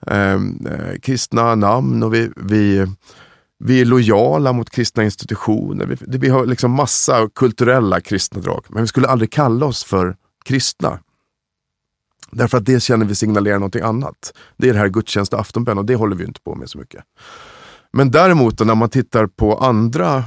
ehm, 0.07 0.67
eh, 0.67 0.99
kristna 1.03 1.55
namn. 1.55 2.03
Och 2.03 2.15
vi, 2.15 2.31
vi, 2.37 2.87
vi 3.59 3.81
är 3.81 3.85
lojala 3.85 4.53
mot 4.53 4.71
kristna 4.71 5.05
institutioner. 5.05 5.87
Vi, 5.87 6.19
vi 6.19 6.29
har 6.29 6.47
liksom 6.47 6.71
massa 6.71 7.29
kulturella 7.35 8.01
kristna 8.01 8.41
drag, 8.41 8.65
men 8.69 8.83
vi 8.83 8.87
skulle 8.87 9.09
aldrig 9.09 9.33
kalla 9.33 9.67
oss 9.67 9.85
för 9.85 10.17
kristna. 10.45 10.99
Därför 12.37 12.59
att 12.59 12.65
det 12.65 12.83
känner 12.83 13.07
vi 13.07 13.15
signalerar 13.15 13.59
någonting 13.59 13.83
annat. 13.83 14.33
Det 14.57 14.69
är 14.69 14.73
det 14.73 14.79
här 14.79 14.89
gudstjänst 14.89 15.33
och 15.33 15.41
aftonbön 15.41 15.79
och 15.79 15.85
det 15.85 15.95
håller 15.95 16.17
vi 16.17 16.25
inte 16.25 16.41
på 16.41 16.55
med 16.55 16.71
så 16.71 16.79
mycket. 16.79 17.05
Men 17.93 18.11
däremot 18.11 18.61
när 18.61 18.75
man 18.75 18.89
tittar 18.89 19.27
på 19.27 19.59
andra 19.59 20.25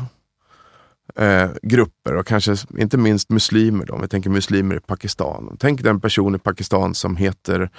eh, 1.15 1.49
grupper 1.61 2.15
och 2.15 2.27
kanske 2.27 2.55
inte 2.77 2.97
minst 2.97 3.29
muslimer, 3.29 3.85
då, 3.85 3.93
om 3.93 4.01
vi 4.01 4.07
tänker 4.07 4.29
muslimer 4.29 4.75
i 4.75 4.79
Pakistan. 4.79 5.57
Tänk 5.59 5.81
den 5.81 5.99
person 5.99 6.35
i 6.35 6.39
Pakistan 6.39 6.95
som 6.95 7.15
heter 7.15 7.69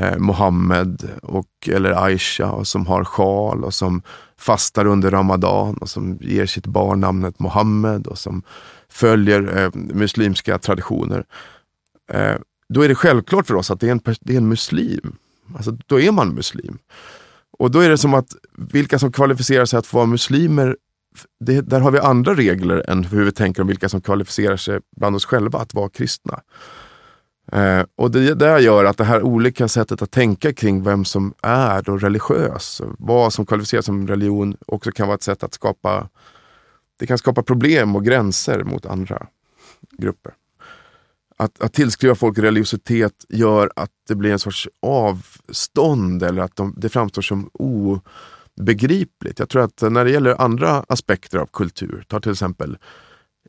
eh, 0.00 0.18
Mohammed 0.18 1.10
och, 1.22 1.68
eller 1.68 2.04
Aisha 2.04 2.50
och 2.50 2.66
som 2.66 2.86
har 2.86 3.04
sjal 3.04 3.64
och 3.64 3.74
som 3.74 4.02
fastar 4.38 4.86
under 4.86 5.10
Ramadan 5.10 5.76
och 5.76 5.88
som 5.88 6.18
ger 6.20 6.46
sitt 6.46 6.66
barn 6.66 7.00
namnet 7.00 7.38
Mohammed 7.38 8.06
och 8.06 8.18
som 8.18 8.42
följer 8.88 9.58
eh, 9.58 9.70
muslimska 9.74 10.58
traditioner. 10.58 11.24
Eh, 12.12 12.36
då 12.72 12.82
är 12.82 12.88
det 12.88 12.94
självklart 12.94 13.46
för 13.46 13.54
oss 13.54 13.70
att 13.70 13.80
det 13.80 13.86
är 13.86 13.92
en, 13.92 14.00
det 14.20 14.32
är 14.32 14.36
en 14.36 14.48
muslim. 14.48 15.16
Alltså, 15.56 15.70
då 15.86 16.00
är 16.00 16.12
man 16.12 16.34
muslim. 16.34 16.78
Och 17.58 17.70
då 17.70 17.80
är 17.80 17.90
det 17.90 17.98
som 17.98 18.14
att 18.14 18.36
vilka 18.56 18.98
som 18.98 19.12
kvalificerar 19.12 19.64
sig 19.64 19.78
att 19.78 19.86
få 19.86 19.96
vara 19.96 20.06
muslimer, 20.06 20.76
det, 21.40 21.60
där 21.60 21.80
har 21.80 21.90
vi 21.90 21.98
andra 21.98 22.34
regler 22.34 22.90
än 22.90 23.04
hur 23.04 23.24
vi 23.24 23.32
tänker 23.32 23.62
om 23.62 23.68
vilka 23.68 23.88
som 23.88 24.00
kvalificerar 24.00 24.56
sig 24.56 24.80
bland 24.96 25.16
oss 25.16 25.24
själva 25.24 25.58
att 25.58 25.74
vara 25.74 25.88
kristna. 25.88 26.40
Eh, 27.52 27.84
och 27.96 28.10
det 28.10 28.34
där 28.34 28.58
gör 28.58 28.84
att 28.84 28.96
det 28.96 29.04
här 29.04 29.22
olika 29.22 29.68
sättet 29.68 30.02
att 30.02 30.10
tänka 30.10 30.52
kring 30.52 30.82
vem 30.82 31.04
som 31.04 31.34
är 31.42 31.82
då 31.82 31.96
religiös, 31.96 32.82
vad 32.98 33.32
som 33.32 33.46
kvalificeras 33.46 33.84
som 33.84 34.08
religion, 34.08 34.56
också 34.66 34.92
kan 34.92 35.08
vara 35.08 35.14
ett 35.14 35.22
sätt 35.22 35.42
att 35.42 35.54
skapa, 35.54 36.08
det 36.98 37.06
kan 37.06 37.18
skapa 37.18 37.42
problem 37.42 37.96
och 37.96 38.04
gränser 38.04 38.64
mot 38.64 38.86
andra 38.86 39.26
grupper 39.98 40.32
att, 41.42 41.62
att 41.62 41.72
tillskriva 41.72 42.14
folk 42.14 42.38
religiositet 42.38 43.24
gör 43.28 43.70
att 43.76 43.90
det 44.08 44.14
blir 44.14 44.32
en 44.32 44.38
sorts 44.38 44.68
avstånd 44.82 46.22
eller 46.22 46.42
att 46.42 46.56
de, 46.56 46.74
det 46.76 46.88
framstår 46.88 47.22
som 47.22 47.50
obegripligt. 47.52 49.38
Jag 49.38 49.48
tror 49.48 49.62
att 49.62 49.82
när 49.82 50.04
det 50.04 50.10
gäller 50.10 50.40
andra 50.40 50.84
aspekter 50.88 51.38
av 51.38 51.46
kultur, 51.46 52.04
ta 52.08 52.20
till 52.20 52.32
exempel 52.32 52.76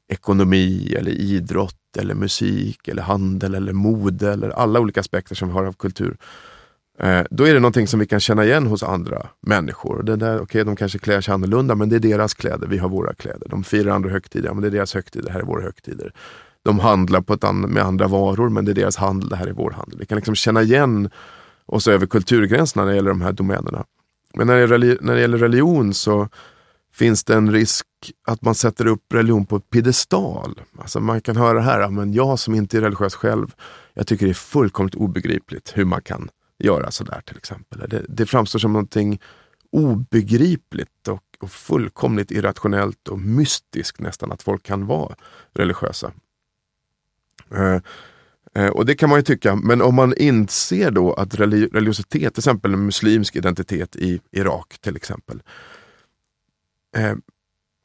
ekonomi 0.07 0.95
eller 1.00 1.12
idrott 1.12 1.97
eller 1.97 2.13
musik 2.13 2.88
eller 2.88 3.01
handel 3.01 3.55
eller 3.55 3.73
mode 3.73 4.33
eller 4.33 4.50
alla 4.50 4.79
olika 4.79 5.00
aspekter 5.00 5.35
som 5.35 5.47
vi 5.47 5.53
har 5.53 5.65
av 5.65 5.73
kultur. 5.73 6.17
Eh, 7.00 7.21
då 7.29 7.47
är 7.47 7.53
det 7.53 7.59
någonting 7.59 7.88
som 7.88 8.00
vi 8.00 8.07
kan 8.07 8.19
känna 8.19 8.45
igen 8.45 8.67
hos 8.67 8.83
andra 8.83 9.27
människor. 9.41 10.03
Det 10.03 10.15
där, 10.15 10.41
okay, 10.41 10.63
de 10.63 10.75
kanske 10.75 11.00
klär 11.00 11.21
sig 11.21 11.33
annorlunda 11.33 11.75
men 11.75 11.89
det 11.89 11.95
är 11.95 12.00
deras 12.00 12.33
kläder, 12.33 12.67
vi 12.67 12.77
har 12.77 12.89
våra 12.89 13.13
kläder. 13.13 13.47
De 13.50 13.63
firar 13.63 13.91
andra 13.91 14.09
högtider, 14.09 14.53
men 14.53 14.62
det 14.62 14.67
är 14.67 14.71
deras 14.71 14.93
högtider, 14.93 15.25
det 15.25 15.31
här 15.31 15.39
är 15.39 15.45
våra 15.45 15.63
högtider 15.63 16.13
de 16.63 16.79
handlar 16.79 17.22
på 17.22 17.34
ett 17.34 17.43
an 17.43 17.62
med 17.62 17.84
andra 17.84 18.08
varor, 18.08 18.50
men 18.50 18.65
det 18.65 18.72
är 18.72 18.75
deras 18.75 18.98
handel, 18.98 19.29
det 19.29 19.36
här 19.36 19.48
är 19.48 19.53
vår 19.53 19.72
handel. 19.72 20.00
Vi 20.00 20.05
kan 20.05 20.15
liksom 20.15 20.36
känna 20.36 20.62
igen 20.62 21.10
oss 21.65 21.88
över 21.88 22.05
kulturgränserna 22.05 22.84
när 22.84 22.91
det 22.91 22.96
gäller 22.96 23.10
de 23.10 23.22
här 23.22 23.32
domänerna. 23.32 23.86
Men 24.34 24.48
när 24.48 24.67
det, 24.67 25.01
när 25.01 25.15
det 25.15 25.22
gäller 25.22 25.38
religion 25.38 25.93
så 25.93 26.29
finns 26.93 27.24
det 27.24 27.36
en 27.36 27.51
risk 27.51 27.86
att 28.27 28.41
man 28.41 28.55
sätter 28.55 28.86
upp 28.86 29.13
religion 29.13 29.46
på 29.46 29.55
ett 29.55 29.70
piedestal. 29.70 30.62
Alltså 30.77 31.00
man 31.00 31.22
kan 31.22 31.36
höra 31.36 31.53
det 31.53 31.62
här, 31.62 31.89
men 31.89 32.13
jag 32.13 32.39
som 32.39 32.55
inte 32.55 32.77
är 32.77 32.82
religiös 32.82 33.15
själv, 33.15 33.55
jag 33.93 34.08
tycker 34.08 34.25
det 34.25 34.32
är 34.32 34.34
fullkomligt 34.34 34.96
obegripligt 34.96 35.72
hur 35.75 35.86
man 35.86 36.01
kan 36.01 36.29
göra 36.60 36.91
sådär 36.91 37.22
till 37.25 37.38
exempel. 37.38 37.89
Det, 37.89 38.05
det 38.10 38.25
framstår 38.25 38.60
som 38.60 38.74
någonting 38.74 39.20
obegripligt 39.72 41.08
och, 41.08 41.24
och 41.39 41.51
fullkomligt 41.51 42.32
irrationellt 42.32 43.08
och 43.08 43.20
mystiskt 43.20 44.00
nästan 44.00 44.32
att 44.32 44.43
folk 44.43 44.63
kan 44.63 44.86
vara 44.86 45.15
religiösa. 45.53 46.12
Eh, 47.53 47.79
eh, 48.55 48.69
och 48.69 48.86
det 48.86 48.95
kan 48.95 49.10
man 49.10 49.19
ju 49.19 49.24
tycka, 49.24 49.55
men 49.55 49.81
om 49.81 49.95
man 49.95 50.13
inser 50.17 50.91
då 50.91 51.13
att 51.13 51.36
religiositet, 51.36 52.33
till 52.33 52.41
exempel 52.41 52.74
en 52.74 52.86
muslimsk 52.86 53.36
identitet 53.36 53.95
i 53.95 54.22
Irak 54.31 54.77
till 54.81 54.95
exempel, 54.95 55.41
eh, 56.95 57.13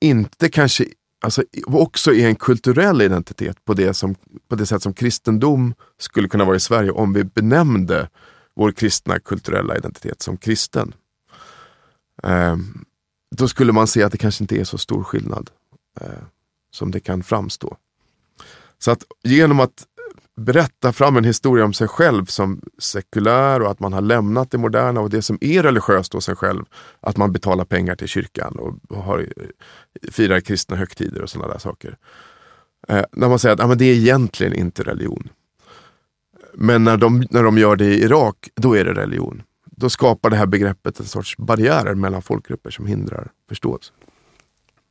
inte 0.00 0.48
kanske 0.48 0.84
alltså, 1.20 1.44
också 1.66 2.14
är 2.14 2.28
en 2.28 2.36
kulturell 2.36 3.02
identitet 3.02 3.64
på 3.64 3.74
det, 3.74 3.94
som, 3.94 4.14
på 4.48 4.56
det 4.56 4.66
sätt 4.66 4.82
som 4.82 4.94
kristendom 4.94 5.74
skulle 5.98 6.28
kunna 6.28 6.44
vara 6.44 6.56
i 6.56 6.60
Sverige 6.60 6.90
om 6.90 7.12
vi 7.12 7.24
benämnde 7.24 8.08
vår 8.54 8.72
kristna 8.72 9.18
kulturella 9.18 9.76
identitet 9.76 10.22
som 10.22 10.36
kristen. 10.36 10.94
Eh, 12.22 12.56
då 13.36 13.48
skulle 13.48 13.72
man 13.72 13.86
se 13.86 14.02
att 14.02 14.12
det 14.12 14.18
kanske 14.18 14.44
inte 14.44 14.60
är 14.60 14.64
så 14.64 14.78
stor 14.78 15.04
skillnad 15.04 15.50
eh, 16.00 16.22
som 16.70 16.90
det 16.90 17.00
kan 17.00 17.22
framstå. 17.22 17.76
Så 18.78 18.90
att 18.90 19.04
genom 19.24 19.60
att 19.60 19.86
berätta 20.36 20.92
fram 20.92 21.16
en 21.16 21.24
historia 21.24 21.64
om 21.64 21.72
sig 21.72 21.88
själv 21.88 22.24
som 22.24 22.60
sekulär 22.78 23.62
och 23.62 23.70
att 23.70 23.80
man 23.80 23.92
har 23.92 24.00
lämnat 24.00 24.50
det 24.50 24.58
moderna 24.58 25.00
och 25.00 25.10
det 25.10 25.22
som 25.22 25.38
är 25.40 25.62
religiöst 25.62 26.12
hos 26.12 26.24
sig 26.24 26.36
själv. 26.36 26.64
Att 27.00 27.16
man 27.16 27.32
betalar 27.32 27.64
pengar 27.64 27.96
till 27.96 28.08
kyrkan 28.08 28.56
och 28.58 28.96
har, 28.96 29.26
firar 30.10 30.40
kristna 30.40 30.76
högtider 30.76 31.22
och 31.22 31.30
sådana 31.30 31.52
där 31.52 31.58
saker. 31.58 31.96
Eh, 32.88 33.04
när 33.12 33.28
man 33.28 33.38
säger 33.38 33.54
att 33.54 33.60
ah, 33.60 33.66
men 33.66 33.78
det 33.78 33.84
är 33.84 33.94
egentligen 33.94 34.54
inte 34.54 34.82
religion. 34.82 35.28
Men 36.54 36.84
när 36.84 36.96
de, 36.96 37.26
när 37.30 37.42
de 37.42 37.58
gör 37.58 37.76
det 37.76 37.84
i 37.84 38.02
Irak, 38.02 38.48
då 38.54 38.76
är 38.76 38.84
det 38.84 38.94
religion. 38.94 39.42
Då 39.64 39.90
skapar 39.90 40.30
det 40.30 40.36
här 40.36 40.46
begreppet 40.46 41.00
en 41.00 41.06
sorts 41.06 41.36
barriärer 41.36 41.94
mellan 41.94 42.22
folkgrupper 42.22 42.70
som 42.70 42.86
hindrar 42.86 43.30
förståelse. 43.48 43.92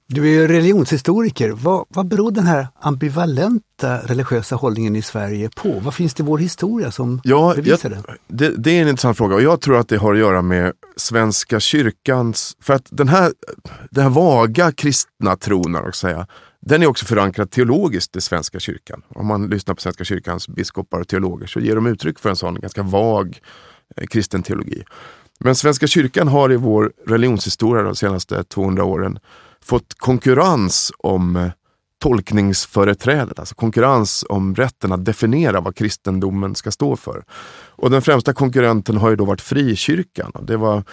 Du 0.09 0.23
är 0.23 0.31
ju 0.31 0.47
religionshistoriker. 0.47 1.49
Vad, 1.49 1.85
vad 1.89 2.07
beror 2.07 2.31
den 2.31 2.45
här 2.45 2.67
ambivalenta 2.79 3.97
religiösa 3.97 4.55
hållningen 4.55 4.95
i 4.95 5.01
Sverige 5.01 5.49
på? 5.55 5.79
Vad 5.79 5.93
finns 5.93 6.13
det 6.13 6.23
i 6.23 6.25
vår 6.25 6.37
historia 6.37 6.91
som 6.91 7.21
ja, 7.23 7.53
bevisar 7.55 7.89
det? 7.89 8.03
det? 8.27 8.53
Det 8.57 8.71
är 8.77 8.81
en 8.81 8.87
intressant 8.87 9.17
fråga 9.17 9.35
och 9.35 9.41
jag 9.41 9.61
tror 9.61 9.77
att 9.77 9.87
det 9.87 9.97
har 9.97 10.13
att 10.13 10.19
göra 10.19 10.41
med 10.41 10.73
Svenska 10.95 11.59
kyrkans... 11.59 12.57
För 12.61 12.73
att 12.73 12.87
den 12.89 13.07
här, 13.07 13.31
den 13.91 14.03
här 14.03 14.09
vaga 14.09 14.71
kristna 14.71 15.35
tron, 15.35 15.75
att 15.75 15.95
säga, 15.95 16.27
den 16.61 16.83
är 16.83 16.87
också 16.87 17.05
förankrad 17.05 17.51
teologiskt 17.51 18.15
i 18.15 18.21
Svenska 18.21 18.59
kyrkan. 18.59 19.01
Om 19.09 19.27
man 19.27 19.47
lyssnar 19.47 19.75
på 19.75 19.81
Svenska 19.81 20.03
kyrkans 20.03 20.47
biskopar 20.47 20.99
och 20.99 21.07
teologer 21.07 21.47
så 21.47 21.59
ger 21.59 21.75
de 21.75 21.87
uttryck 21.87 22.19
för 22.19 22.29
en 22.29 22.35
sån 22.35 22.59
ganska 22.59 22.83
vag 22.83 23.39
eh, 23.95 24.07
kristen 24.07 24.43
teologi. 24.43 24.83
Men 25.39 25.55
Svenska 25.55 25.87
kyrkan 25.87 26.27
har 26.27 26.51
i 26.51 26.55
vår 26.55 26.91
religionshistoria 27.07 27.83
de 27.83 27.95
senaste 27.95 28.43
200 28.43 28.83
åren 28.83 29.19
fått 29.67 29.93
konkurrens 29.97 30.91
om 30.97 31.35
eh, 31.35 31.51
tolkningsföreträdet, 32.01 33.39
alltså 33.39 33.55
konkurrens 33.55 34.25
om 34.29 34.55
rätten 34.55 34.91
att 34.91 35.05
definiera 35.05 35.61
vad 35.61 35.75
kristendomen 35.75 36.55
ska 36.55 36.71
stå 36.71 36.95
för. 36.95 37.23
Och 37.65 37.89
den 37.89 38.01
främsta 38.01 38.33
konkurrenten 38.33 38.97
har 38.97 39.09
ju 39.09 39.15
då 39.15 39.25
varit 39.25 39.41
frikyrkan. 39.41 40.31
Det 40.41 40.57
var 40.57 40.83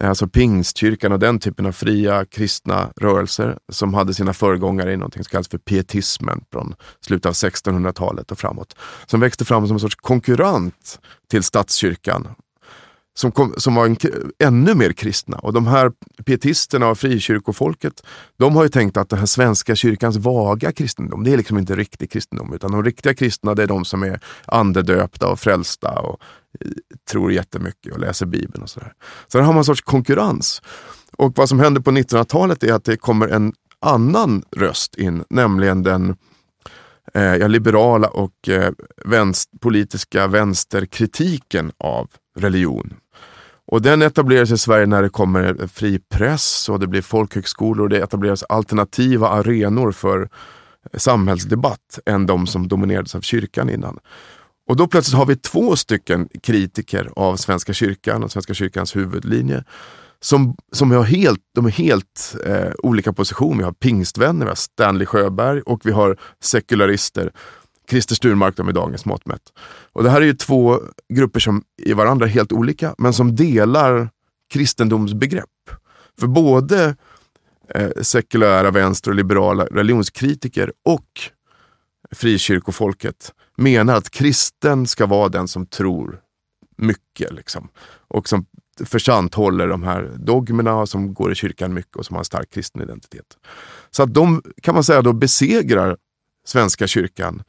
eh, 0.00 0.08
alltså 0.08 0.28
pingstkyrkan 0.28 1.12
och 1.12 1.18
den 1.18 1.38
typen 1.38 1.66
av 1.66 1.72
fria 1.72 2.24
kristna 2.24 2.90
rörelser 2.96 3.58
som 3.72 3.94
hade 3.94 4.14
sina 4.14 4.32
föregångare 4.32 4.92
i 4.92 4.96
något 4.96 5.14
som 5.14 5.24
kallas 5.24 5.48
för 5.48 5.58
pietismen 5.58 6.44
från 6.52 6.74
slutet 7.00 7.26
av 7.26 7.32
1600-talet 7.32 8.32
och 8.32 8.38
framåt. 8.38 8.76
Som 9.06 9.20
växte 9.20 9.44
fram 9.44 9.66
som 9.66 9.76
en 9.76 9.80
sorts 9.80 9.96
konkurrent 9.96 11.00
till 11.30 11.42
statskyrkan 11.42 12.28
som, 13.14 13.32
kom, 13.32 13.54
som 13.56 13.74
var 13.74 13.86
en, 13.86 13.96
ännu 14.38 14.74
mer 14.74 14.92
kristna. 14.92 15.36
Och 15.36 15.52
de 15.52 15.66
här 15.66 15.92
pietisterna 16.24 16.88
och 16.88 16.98
frikyrkofolket, 16.98 18.02
de 18.38 18.56
har 18.56 18.62
ju 18.62 18.68
tänkt 18.68 18.96
att 18.96 19.08
den 19.08 19.18
här 19.18 19.26
svenska 19.26 19.76
kyrkans 19.76 20.16
vaga 20.16 20.72
kristendom, 20.72 21.24
det 21.24 21.32
är 21.32 21.36
liksom 21.36 21.58
inte 21.58 21.76
riktig 21.76 22.10
kristendom, 22.10 22.52
utan 22.52 22.72
de 22.72 22.84
riktiga 22.84 23.14
kristna 23.14 23.54
det 23.54 23.62
är 23.62 23.66
de 23.66 23.84
som 23.84 24.02
är 24.02 24.20
andedöpta 24.46 25.28
och 25.28 25.40
frälsta 25.40 26.00
och 26.00 26.20
eh, 26.60 26.70
tror 27.10 27.32
jättemycket 27.32 27.92
och 27.92 28.00
läser 28.00 28.26
Bibeln 28.26 28.62
och 28.62 28.70
sådär. 28.70 28.92
Så 29.28 29.38
där 29.38 29.44
har 29.44 29.52
man 29.52 29.58
en 29.58 29.64
sorts 29.64 29.82
konkurrens. 29.82 30.62
Och 31.16 31.32
vad 31.36 31.48
som 31.48 31.60
händer 31.60 31.80
på 31.80 31.90
1900-talet 31.90 32.62
är 32.62 32.72
att 32.72 32.84
det 32.84 32.96
kommer 32.96 33.28
en 33.28 33.52
annan 33.80 34.42
röst 34.56 34.94
in, 34.94 35.24
nämligen 35.30 35.82
den 35.82 36.16
eh, 37.14 37.48
liberala 37.48 38.08
och 38.08 38.48
eh, 38.48 38.72
vänst, 39.04 39.50
politiska 39.60 40.26
vänsterkritiken 40.26 41.72
av 41.78 42.10
religion. 42.38 42.94
Och 43.66 43.82
den 43.82 44.02
etableras 44.02 44.50
i 44.50 44.58
Sverige 44.58 44.86
när 44.86 45.02
det 45.02 45.08
kommer 45.08 45.66
fri 45.66 45.98
press 45.98 46.68
och 46.68 46.80
det 46.80 46.86
blir 46.86 47.02
folkhögskolor 47.02 47.84
och 47.84 47.88
det 47.88 48.00
etableras 48.00 48.42
alternativa 48.42 49.28
arenor 49.28 49.92
för 49.92 50.28
samhällsdebatt 50.94 51.98
än 52.06 52.26
de 52.26 52.46
som 52.46 52.68
dominerades 52.68 53.14
av 53.14 53.20
kyrkan 53.20 53.70
innan. 53.70 53.98
Och 54.68 54.76
då 54.76 54.86
plötsligt 54.86 55.18
har 55.18 55.26
vi 55.26 55.36
två 55.36 55.76
stycken 55.76 56.28
kritiker 56.42 57.10
av 57.16 57.36
Svenska 57.36 57.72
kyrkan 57.72 58.24
och 58.24 58.32
Svenska 58.32 58.54
kyrkans 58.54 58.96
huvudlinje 58.96 59.64
som, 60.20 60.56
som 60.72 60.90
har 60.90 61.02
helt, 61.02 61.40
de 61.54 61.66
är 61.66 61.70
helt 61.70 62.36
eh, 62.46 62.72
olika 62.78 63.12
positioner. 63.12 63.58
Vi 63.58 63.64
har 63.64 63.72
pingstvänner, 63.72 64.46
vi 64.46 64.50
har 64.50 64.56
Stanley 64.56 65.06
Sjöberg 65.06 65.60
och 65.60 65.80
vi 65.84 65.92
har 65.92 66.16
sekularister 66.40 67.32
Christer 67.90 68.14
Sturmark 68.14 68.58
med 68.58 68.74
dagens 68.74 69.04
mått 69.04 69.26
mätt. 69.26 69.52
Och 69.92 70.02
det 70.02 70.10
här 70.10 70.20
är 70.20 70.26
ju 70.26 70.34
två 70.34 70.80
grupper 71.08 71.40
som 71.40 71.64
är 71.76 71.94
varandra 71.94 72.26
helt 72.26 72.52
olika, 72.52 72.94
men 72.98 73.12
som 73.12 73.36
delar 73.36 74.10
kristendomsbegrepp. 74.52 75.50
För 76.20 76.26
både 76.26 76.96
eh, 77.68 77.90
sekulära 78.02 78.70
vänster 78.70 79.10
och 79.10 79.16
liberala 79.16 79.64
religionskritiker 79.64 80.72
och 80.84 81.08
frikyrkofolket 82.12 83.32
menar 83.56 83.96
att 83.96 84.10
kristen 84.10 84.86
ska 84.86 85.06
vara 85.06 85.28
den 85.28 85.48
som 85.48 85.66
tror 85.66 86.20
mycket. 86.76 87.32
Liksom. 87.32 87.68
Och 88.08 88.28
som 88.28 88.46
försant 88.84 89.34
håller 89.34 89.68
de 89.68 89.82
här 89.82 90.10
dogmerna, 90.16 90.74
och 90.74 90.88
som 90.88 91.14
går 91.14 91.32
i 91.32 91.34
kyrkan 91.34 91.74
mycket 91.74 91.96
och 91.96 92.06
som 92.06 92.14
har 92.14 92.20
en 92.20 92.24
stark 92.24 92.50
kristen 92.50 92.82
identitet. 92.82 93.26
Så 93.90 94.02
att 94.02 94.14
de 94.14 94.42
kan 94.62 94.74
man 94.74 94.84
säga 94.84 95.02
då 95.02 95.12
besegrar 95.12 95.96
Svenska 96.46 96.86
kyrkan 96.86 97.42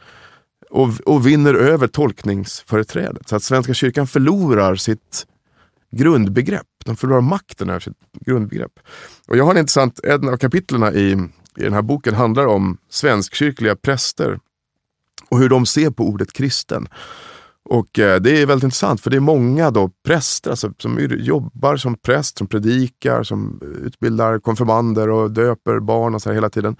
och, 0.70 0.90
och 1.06 1.28
vinner 1.28 1.54
över 1.54 1.88
tolkningsföreträdet. 1.88 3.30
Så 3.30 3.36
att 3.36 3.44
Svenska 3.44 3.74
kyrkan 3.74 4.08
förlorar 4.08 4.76
sitt 4.76 5.28
grundbegrepp. 5.92 6.68
De 6.86 6.96
förlorar 6.96 7.22
makten 7.22 7.70
över 7.70 7.80
sitt 7.80 7.98
grundbegrepp. 8.26 8.80
Och 9.28 9.38
jag 9.38 9.44
har 9.44 9.52
en 9.52 9.58
intressant, 9.58 10.00
en 10.04 10.30
av 10.30 10.38
kapitlen 10.38 10.96
i, 10.96 11.30
i 11.58 11.64
den 11.64 11.74
här 11.74 11.82
boken 11.82 12.14
handlar 12.14 12.46
om 12.46 12.78
svenskkyrkliga 12.90 13.76
präster 13.76 14.40
och 15.30 15.40
hur 15.40 15.50
de 15.50 15.66
ser 15.66 15.90
på 15.90 16.04
ordet 16.08 16.34
kristen. 16.34 16.88
Och 17.70 18.00
eh, 18.00 18.22
det 18.22 18.42
är 18.42 18.46
väldigt 18.46 18.64
intressant 18.64 19.02
för 19.02 19.10
det 19.10 19.18
är 19.18 19.22
många 19.22 19.72
då 19.72 19.90
präster 20.06 20.50
alltså, 20.50 20.74
som 20.78 21.00
jobbar 21.20 21.78
som 21.78 21.98
präst, 21.98 22.38
som 22.38 22.48
predikar, 22.48 23.24
som 23.24 23.62
utbildar 23.84 24.40
konfirmander 24.40 25.10
och 25.10 25.32
döper 25.32 25.80
barn 25.80 26.16
och 26.16 26.22
så 26.22 26.32
hela 26.32 26.50
tiden 26.50 26.76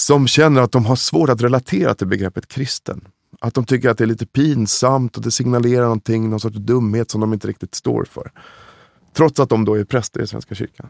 som 0.00 0.26
känner 0.26 0.60
att 0.60 0.72
de 0.72 0.86
har 0.86 0.96
svårt 0.96 1.30
att 1.30 1.42
relatera 1.42 1.94
till 1.94 2.06
begreppet 2.06 2.48
kristen. 2.48 3.00
Att 3.40 3.54
de 3.54 3.64
tycker 3.64 3.88
att 3.90 3.98
det 3.98 4.04
är 4.04 4.08
lite 4.08 4.26
pinsamt 4.26 5.16
och 5.16 5.22
det 5.22 5.30
signalerar 5.30 5.82
någonting, 5.82 6.30
någon 6.30 6.40
sorts 6.40 6.56
dumhet 6.56 7.10
som 7.10 7.20
de 7.20 7.32
inte 7.32 7.48
riktigt 7.48 7.74
står 7.74 8.04
för. 8.04 8.30
Trots 9.16 9.40
att 9.40 9.48
de 9.48 9.64
då 9.64 9.74
är 9.74 9.84
präster 9.84 10.22
i 10.22 10.26
Svenska 10.26 10.54
kyrkan. 10.54 10.88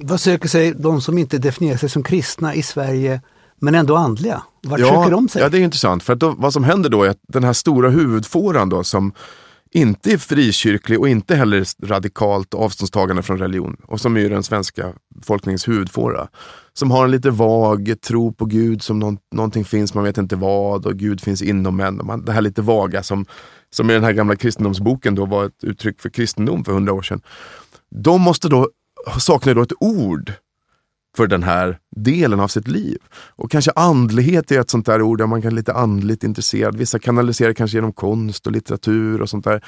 Vad 0.00 0.20
söker 0.20 0.48
sig 0.48 0.72
de 0.72 1.00
som 1.00 1.18
inte 1.18 1.38
definierar 1.38 1.76
sig 1.76 1.88
som 1.88 2.02
kristna 2.02 2.54
i 2.54 2.62
Sverige 2.62 3.20
men 3.56 3.74
ändå 3.74 3.96
andliga? 3.96 4.42
Vart 4.62 4.80
ja, 4.80 4.86
söker 4.86 5.10
de 5.10 5.28
sig? 5.28 5.42
Ja, 5.42 5.48
det 5.48 5.58
är 5.58 5.60
intressant. 5.60 6.02
För 6.02 6.14
då, 6.14 6.34
vad 6.38 6.52
som 6.52 6.64
händer 6.64 6.90
då 6.90 7.04
är 7.04 7.08
att 7.08 7.20
den 7.28 7.44
här 7.44 7.52
stora 7.52 7.90
huvudfåran 7.90 8.68
då 8.68 8.84
som 8.84 9.12
inte 9.74 10.12
är 10.12 10.18
frikyrklig 10.18 11.00
och 11.00 11.08
inte 11.08 11.34
heller 11.34 11.86
radikalt 11.86 12.54
avståndstagande 12.54 13.22
från 13.22 13.38
religion 13.38 13.76
och 13.86 14.00
som 14.00 14.16
är 14.16 14.30
den 14.30 14.42
svenska 14.42 14.92
befolkningens 15.14 15.68
huvudfåra. 15.68 16.28
Som 16.72 16.90
har 16.90 17.04
en 17.04 17.10
lite 17.10 17.30
vag 17.30 17.94
tro 18.00 18.32
på 18.32 18.44
Gud 18.44 18.82
som 18.82 18.98
någon, 18.98 19.18
någonting 19.34 19.64
finns, 19.64 19.94
man 19.94 20.04
vet 20.04 20.18
inte 20.18 20.36
vad 20.36 20.86
och 20.86 20.96
Gud 20.96 21.20
finns 21.20 21.42
inom 21.42 21.80
en. 21.80 22.24
Det 22.24 22.32
här 22.32 22.40
lite 22.40 22.62
vaga 22.62 23.02
som, 23.02 23.26
som 23.70 23.90
i 23.90 23.92
den 23.92 24.04
här 24.04 24.12
gamla 24.12 24.36
kristendomsboken 24.36 25.14
då 25.14 25.26
var 25.26 25.44
ett 25.44 25.64
uttryck 25.64 26.00
för 26.00 26.08
kristendom 26.08 26.64
för 26.64 26.72
hundra 26.72 26.92
år 26.92 27.02
sedan. 27.02 27.20
De 27.90 28.20
måste 28.20 28.48
då 28.48 28.68
saknar 29.18 29.54
då 29.54 29.62
ett 29.62 29.72
ord 29.80 30.32
för 31.16 31.26
den 31.26 31.42
här 31.42 31.78
delen 31.96 32.40
av 32.40 32.48
sitt 32.48 32.68
liv. 32.68 32.98
Och 33.14 33.50
kanske 33.50 33.70
andlighet 33.76 34.52
är 34.52 34.60
ett 34.60 34.70
sånt 34.70 34.86
där 34.86 35.02
ord 35.02 35.18
där 35.18 35.26
man 35.26 35.42
kan 35.42 35.54
lite 35.54 35.72
andligt 35.72 36.24
intresserad. 36.24 36.76
Vissa 36.76 36.98
kanaliserar 36.98 37.52
kanske 37.52 37.76
genom 37.76 37.92
konst 37.92 38.46
och 38.46 38.52
litteratur 38.52 39.22
och 39.22 39.28
sånt 39.28 39.44
där. 39.44 39.64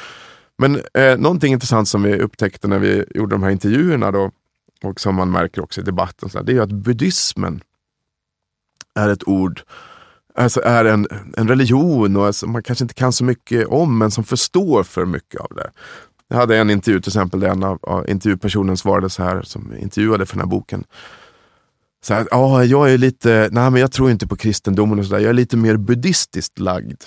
Men 0.59 0.81
eh, 0.95 1.19
någonting 1.19 1.53
intressant 1.53 1.89
som 1.89 2.03
vi 2.03 2.19
upptäckte 2.19 2.69
när 2.69 2.79
vi 2.79 3.05
gjorde 3.15 3.35
de 3.35 3.43
här 3.43 3.51
intervjuerna 3.51 4.11
då, 4.11 4.31
och 4.83 5.01
som 5.01 5.15
man 5.15 5.31
märker 5.31 5.63
också 5.63 5.81
i 5.81 5.85
debatten, 5.85 6.29
så 6.29 6.39
här, 6.39 6.45
det 6.45 6.57
är 6.57 6.61
att 6.61 6.73
buddhismen 6.73 7.61
är 8.95 9.09
ett 9.09 9.29
ord, 9.29 9.63
alltså 10.35 10.61
är 10.61 10.85
en, 10.85 11.07
en 11.37 11.49
religion 11.49 12.17
och 12.17 12.27
alltså 12.27 12.47
man 12.47 12.63
kanske 12.63 12.85
inte 12.85 12.95
kan 12.95 13.13
så 13.13 13.25
mycket 13.25 13.67
om, 13.67 13.99
men 13.99 14.11
som 14.11 14.25
förstår 14.25 14.83
för 14.83 15.05
mycket 15.05 15.41
av 15.41 15.53
det. 15.57 15.71
Jag 16.29 16.37
hade 16.37 16.59
en 16.59 16.71
intervju 16.71 17.01
till 17.01 17.11
exempel 17.11 17.41
där 17.41 17.49
en 17.49 17.65
av, 17.65 17.79
av 17.83 18.11
intervjupersonen 18.11 18.77
svarade 18.77 19.11
så 19.11 19.23
här, 19.23 19.43
som 19.43 19.77
intervjuade 19.79 20.27
för 20.27 20.35
den 20.35 20.41
här 20.41 20.51
boken 20.51 20.85
så 22.05 22.15
här, 22.15 22.29
ja, 22.31 22.65
jag 22.65 22.93
är 22.93 22.99
lite, 22.99 23.49
nej 23.53 23.71
men 23.71 23.81
jag 23.81 23.93
tror 23.93 24.11
inte 24.11 24.27
på 24.27 24.37
kristendomen 24.37 24.99
och 24.99 25.07
sådär, 25.07 25.21
jag 25.21 25.29
är 25.29 25.35
lite 25.35 25.57
mer 25.57 25.77
buddhistiskt 25.77 26.59
lagd. 26.59 27.03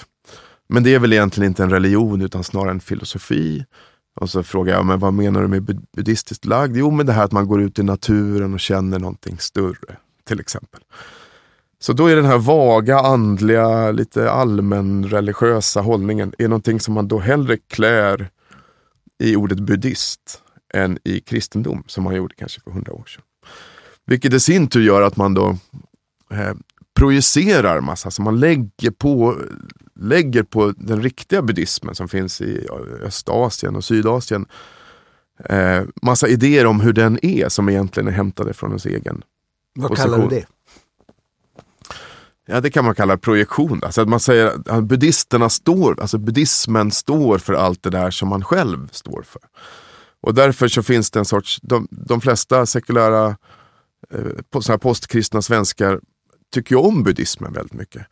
Men 0.69 0.83
det 0.83 0.95
är 0.95 0.99
väl 0.99 1.13
egentligen 1.13 1.51
inte 1.51 1.63
en 1.63 1.69
religion 1.69 2.21
utan 2.21 2.43
snarare 2.43 2.71
en 2.71 2.79
filosofi. 2.79 3.65
Och 4.19 4.29
så 4.29 4.43
frågar 4.43 4.73
jag, 4.73 4.85
men 4.85 4.99
vad 4.99 5.13
menar 5.13 5.41
du 5.41 5.47
med 5.47 5.81
buddhistiskt 5.95 6.45
lagd? 6.45 6.77
Jo, 6.77 6.91
men 6.91 7.05
det 7.05 7.13
här 7.13 7.23
att 7.23 7.31
man 7.31 7.47
går 7.47 7.61
ut 7.61 7.79
i 7.79 7.83
naturen 7.83 8.53
och 8.53 8.59
känner 8.59 8.99
någonting 8.99 9.37
större, 9.39 9.95
till 10.27 10.39
exempel. 10.39 10.81
Så 11.79 11.93
då 11.93 12.07
är 12.07 12.15
den 12.15 12.25
här 12.25 12.37
vaga, 12.37 12.99
andliga, 12.99 13.91
lite 13.91 14.31
allmänreligiösa 14.31 15.81
hållningen 15.81 16.33
är 16.37 16.47
någonting 16.47 16.79
som 16.79 16.93
man 16.93 17.07
då 17.07 17.19
hellre 17.19 17.57
klär 17.57 18.29
i 19.23 19.35
ordet 19.35 19.59
buddhist 19.59 20.41
än 20.73 20.97
i 21.03 21.19
kristendom, 21.19 21.83
som 21.87 22.03
man 22.03 22.15
gjorde 22.15 22.35
kanske 22.35 22.61
för 22.61 22.71
hundra 22.71 22.93
år 22.93 23.05
sedan. 23.05 23.23
Vilket 24.07 24.33
i 24.33 24.39
sin 24.39 24.67
tur 24.67 24.81
gör 24.81 25.01
att 25.01 25.17
man 25.17 25.33
då 25.33 25.57
eh, 26.31 26.53
projicerar 26.95 27.81
massa, 27.81 28.07
alltså 28.07 28.21
man 28.21 28.39
lägger 28.39 28.91
på, 28.91 29.41
lägger 29.95 30.43
på 30.43 30.73
den 30.77 31.03
riktiga 31.03 31.41
buddhismen 31.41 31.95
som 31.95 32.07
finns 32.07 32.41
i 32.41 32.67
Östasien 33.03 33.75
och 33.75 33.83
Sydasien 33.83 34.45
eh, 35.49 35.83
massa 36.01 36.27
idéer 36.27 36.65
om 36.65 36.79
hur 36.79 36.93
den 36.93 37.25
är 37.25 37.49
som 37.49 37.69
egentligen 37.69 38.07
är 38.07 38.11
hämtade 38.11 38.53
från 38.53 38.69
ens 38.69 38.85
egen 38.85 39.23
Vad 39.75 39.89
position. 39.89 40.11
kallar 40.11 40.29
du 40.29 40.35
det? 40.35 40.45
Ja, 42.49 42.61
det 42.61 42.69
kan 42.69 42.85
man 42.85 42.95
kalla 42.95 43.17
projektion. 43.17 43.81
Alltså 43.83 44.01
att 44.01 44.09
man 44.09 44.19
säger 44.19 44.53
att 44.67 44.83
buddhisterna 44.83 45.49
står, 45.49 46.01
alltså 46.01 46.17
buddhismen 46.17 46.91
står 46.91 47.37
för 47.37 47.53
allt 47.53 47.83
det 47.83 47.89
där 47.89 48.11
som 48.11 48.29
man 48.29 48.43
själv 48.43 48.89
står 48.91 49.21
för. 49.21 49.41
Och 50.21 50.33
därför 50.33 50.67
så 50.67 50.83
finns 50.83 51.11
det 51.11 51.19
en 51.19 51.25
sorts, 51.25 51.59
de, 51.61 51.87
de 51.91 52.21
flesta 52.21 52.65
sekulära 52.65 53.37
Eh, 54.13 54.59
så 54.61 54.71
här 54.71 54.77
postkristna 54.77 55.41
svenskar 55.41 55.99
tycker 56.53 56.75
ju 56.75 56.81
om 56.81 57.03
buddhismen 57.03 57.53
väldigt 57.53 57.73
mycket. 57.73 58.05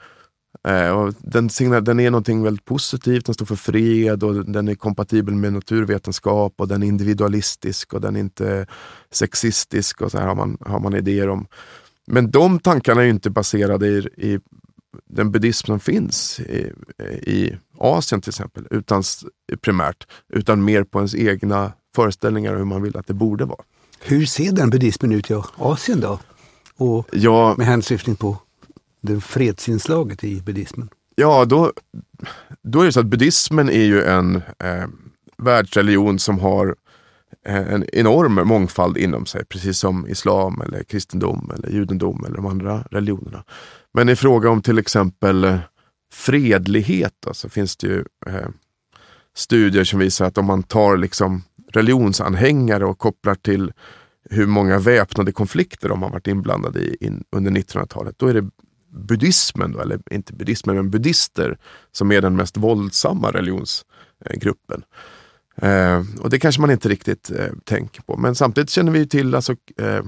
Eh, 0.68 0.90
och 0.90 1.14
den, 1.20 1.50
den 1.84 2.00
är 2.00 2.12
någonting 2.12 2.44
väldigt 2.44 2.66
positivt, 2.66 3.26
den 3.26 3.34
står 3.34 3.46
för 3.46 3.56
fred 3.56 4.24
och 4.24 4.46
den 4.46 4.68
är 4.68 4.76
kompatibel 4.76 5.36
med 5.36 5.54
naturvetenskap 5.54 6.54
och 6.58 6.68
den 6.68 6.84
är 6.84 6.88
individualistisk 6.88 7.94
och 7.94 8.02
den 8.02 8.16
är 8.16 8.20
inte 8.20 8.68
sexistisk 9.12 10.02
och 10.02 10.12
så 10.12 10.18
här 10.18 10.28
har 10.28 10.36
man, 10.36 10.58
har 10.62 10.80
man 10.80 10.96
idéer 10.96 11.30
om. 11.30 11.48
Men 12.08 12.32
de 12.32 12.60
tankarna 12.60 13.04
är 13.04 13.08
inte 13.08 13.30
baserade 13.30 13.88
i, 13.88 13.98
i 14.18 14.40
den 15.10 15.32
buddhism 15.32 15.66
som 15.66 15.80
finns 15.80 16.40
i, 16.40 16.72
i 17.22 17.58
Asien 17.78 18.22
till 18.22 18.30
exempel, 18.30 18.68
utan 18.70 19.04
primärt, 19.62 20.08
utan 20.30 20.64
mer 20.64 20.84
på 20.84 21.00
ens 21.00 21.16
egna 21.16 21.72
föreställningar 21.96 22.56
hur 22.56 22.66
man 22.66 22.82
vill 22.82 22.98
att 22.98 23.08
det 23.08 23.14
borde 23.14 23.46
vara. 23.46 23.64
Hur 24.00 24.26
ser 24.26 24.52
den 24.52 24.70
buddhismen 24.70 25.12
ut 25.12 25.32
i 25.32 25.42
Asien 25.56 26.00
då? 26.00 26.20
Och 26.78 27.10
ja, 27.12 27.56
med 27.58 27.68
hänsyftning 27.68 28.16
på 28.16 28.38
det 29.02 29.22
fredsinslaget 29.22 30.24
i 30.24 30.42
buddhismen? 30.42 30.90
Ja, 31.16 31.46
då, 31.46 31.74
då 32.62 32.82
är 32.82 32.86
det 32.86 32.92
så 32.92 33.00
att 33.00 33.06
buddhismen 33.06 33.70
är 33.70 33.84
ju 33.84 34.04
en 34.04 34.36
eh, 34.36 34.88
världsreligion 35.38 36.20
som 36.20 36.40
har 36.40 36.76
en 37.44 37.86
enorm 37.94 38.48
mångfald 38.48 38.98
inom 38.98 39.26
sig, 39.26 39.46
precis 39.46 39.80
som 39.80 40.08
islam, 40.08 40.62
eller 40.62 40.84
kristendom, 40.84 41.52
eller 41.56 41.70
judendom 41.70 42.26
eller 42.26 42.36
de 42.36 42.46
andra 42.46 42.84
religionerna. 42.92 43.44
Men 43.94 44.10
i 44.10 44.16
fråga 44.16 44.50
om 44.50 44.62
till 44.62 44.80
exempel 44.80 45.44
eh, 45.44 45.58
fredlighet 46.14 47.14
så 47.32 47.50
finns 47.50 47.78
det 47.78 47.88
ju 47.88 48.06
eh, 48.28 48.50
studier 49.36 49.84
som 49.84 50.00
visar 50.00 50.26
att 50.26 50.38
om 50.38 50.46
man 50.46 50.64
tar 50.64 50.98
liksom 50.98 51.44
religionsanhängare 51.76 52.86
och 52.86 53.00
kopplar 53.00 53.36
till 53.36 53.74
hur 54.30 54.48
många 54.48 54.80
väpnade 54.80 55.32
konflikter 55.32 55.90
de 55.90 56.02
har 56.02 56.10
varit 56.10 56.28
inblandade 56.28 56.80
i 56.80 56.98
in, 57.02 57.24
under 57.32 57.52
1900-talet, 57.52 58.16
då 58.18 58.28
är 58.28 58.34
det 58.34 58.50
buddhismen, 58.90 59.72
då, 59.72 59.80
eller 59.80 60.00
inte 60.12 60.34
buddhismen, 60.34 60.76
men 60.76 60.90
buddister 60.90 61.58
som 61.92 62.12
är 62.12 62.22
den 62.22 62.36
mest 62.36 62.58
våldsamma 62.58 63.32
religionsgruppen. 63.32 64.84
Eh, 65.56 66.04
och 66.22 66.30
det 66.30 66.40
kanske 66.40 66.62
man 66.62 66.72
inte 66.72 66.90
riktigt 66.90 67.32
eh, 67.32 67.54
tänker 67.64 68.02
på. 68.02 68.18
Men 68.18 68.36
samtidigt 68.36 68.70
känner 68.70 68.92
vi 68.92 69.08
till 69.08 69.36
alltså, 69.36 69.56
eh, 69.82 70.04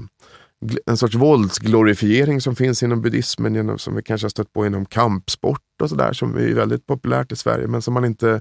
en 0.86 0.96
sorts 0.96 1.14
våldsglorifiering 1.14 2.40
som 2.40 2.56
finns 2.56 2.82
inom 2.82 3.02
buddhismen, 3.02 3.54
genom, 3.54 3.78
som 3.78 3.94
vi 3.96 4.02
kanske 4.02 4.24
har 4.24 4.30
stött 4.30 4.52
på 4.52 4.66
inom 4.66 4.86
kampsport 4.86 5.82
och 5.82 5.88
sådär, 5.88 6.12
som 6.12 6.36
är 6.36 6.54
väldigt 6.54 6.86
populärt 6.86 7.32
i 7.32 7.36
Sverige, 7.36 7.66
men 7.66 7.82
som 7.82 7.94
man 7.94 8.04
inte 8.04 8.40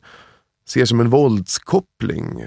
ser 0.67 0.85
som 0.85 0.99
en 0.99 1.09
våldskoppling. 1.09 2.43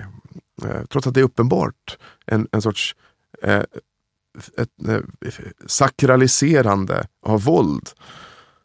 Eh, 0.64 0.84
trots 0.90 1.06
att 1.06 1.14
det 1.14 1.20
är 1.20 1.24
uppenbart 1.24 1.98
en, 2.26 2.48
en 2.52 2.62
sorts 2.62 2.96
eh, 3.42 3.62
ett, 4.56 4.88
eh, 4.88 5.00
sakraliserande 5.66 7.06
av 7.22 7.42
våld 7.42 7.90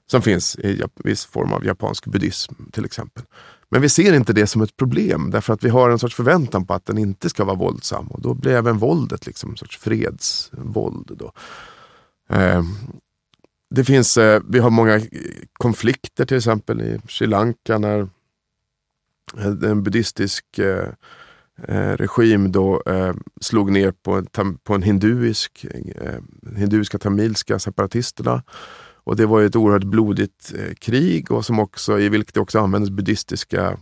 som 0.08 0.22
finns 0.22 0.56
i 0.56 0.84
viss 0.96 1.26
form 1.26 1.54
av 1.54 1.66
japansk 1.66 2.06
buddhism 2.06 2.54
till 2.72 2.86
exempel. 2.86 3.24
Men 3.70 3.82
vi 3.82 3.90
ser 3.90 4.14
inte 4.14 4.34
det 4.34 4.48
som 4.48 4.62
ett 4.62 4.78
problem 4.78 5.32
därför 5.32 5.54
att 5.54 5.64
vi 5.64 5.70
har 5.70 5.90
en 5.90 6.00
sorts 6.00 6.16
förväntan 6.16 6.66
på 6.66 6.74
att 6.74 6.86
den 6.86 6.98
inte 6.98 7.30
ska 7.30 7.44
vara 7.46 7.56
våldsam 7.56 8.08
och 8.08 8.22
då 8.22 8.34
blir 8.34 8.52
även 8.52 8.78
våldet 8.78 9.26
liksom 9.26 9.50
en 9.50 9.58
sorts 9.58 9.78
fredsvåld. 9.78 11.12
Då. 11.18 11.32
Eh, 12.30 12.64
det 13.70 13.84
finns, 13.84 14.18
eh, 14.18 14.42
vi 14.50 14.60
har 14.60 14.70
många 14.70 15.02
konflikter 15.54 16.26
till 16.26 16.38
exempel 16.38 16.82
i 16.82 17.00
Sri 17.10 17.28
Lanka 17.28 17.78
när 17.78 18.10
en 19.38 19.84
buddhistisk 19.84 20.60
eh, 20.60 20.90
eh, 21.68 21.92
regim 21.92 22.52
då 22.52 22.84
eh, 22.86 23.14
slog 23.42 23.72
ner 23.72 23.92
på, 23.92 24.24
på 24.64 24.74
en 24.74 24.84
hinduisk, 24.84 25.66
eh, 25.96 26.20
hinduiska 26.58 26.98
tamilska 26.98 27.60
separatisterna. 27.60 28.44
Och 29.06 29.16
det 29.16 29.26
var 29.26 29.42
ett 29.42 29.56
oerhört 29.56 29.84
blodigt 29.84 30.54
eh, 30.56 30.74
krig 30.74 31.32
och 31.32 31.46
som 31.46 31.60
också, 31.60 32.00
i 32.00 32.10
vilket 32.10 32.34
det 32.34 32.40
också 32.40 32.60
användes 32.60 32.90
buddhistiska 32.90 33.78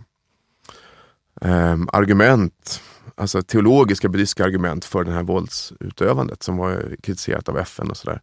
eh, 1.41 1.77
argument, 1.87 2.81
alltså 3.15 3.41
teologiska 3.41 4.09
buddhistiska 4.09 4.45
argument 4.45 4.85
för 4.85 5.03
det 5.03 5.11
här 5.11 5.23
våldsutövandet 5.23 6.43
som 6.43 6.57
var 6.57 6.95
kritiserat 7.03 7.49
av 7.49 7.57
FN 7.57 7.89
och 7.89 7.97
sådär. 7.97 8.21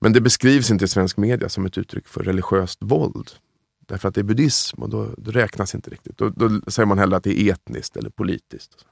Men 0.00 0.12
det 0.12 0.20
beskrivs 0.20 0.70
inte 0.70 0.84
i 0.84 0.88
svensk 0.88 1.16
media 1.16 1.48
som 1.48 1.66
ett 1.66 1.78
uttryck 1.78 2.08
för 2.08 2.22
religiöst 2.22 2.78
våld. 2.82 3.30
Därför 3.86 4.08
att 4.08 4.14
det 4.14 4.20
är 4.20 4.24
buddhism 4.24 4.82
och 4.82 4.88
då, 4.88 5.08
då 5.18 5.30
räknas 5.30 5.74
inte 5.74 5.90
riktigt. 5.90 6.18
Då, 6.18 6.28
då, 6.28 6.60
säger 6.70 6.86
man 6.86 6.98
hellre 6.98 7.16
att 7.16 7.24
det 7.24 7.40
är 7.40 7.52
etniskt 7.52 7.96
eller 7.96 8.10
politiskt. 8.10 8.84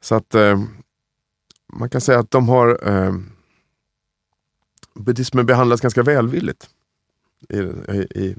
Så 0.00 0.14
att 0.14 0.34
eh, 0.34 0.62
man 1.72 1.90
kan 1.90 2.00
säga 2.00 2.18
att 2.18 2.30
de 2.30 2.48
har 2.48 2.88
eh, 2.88 3.14
buddhismen 4.94 5.46
behandlas 5.46 5.80
ganska 5.80 6.02
välvilligt 6.02 6.70
i, 7.48 7.58
i, 7.58 8.36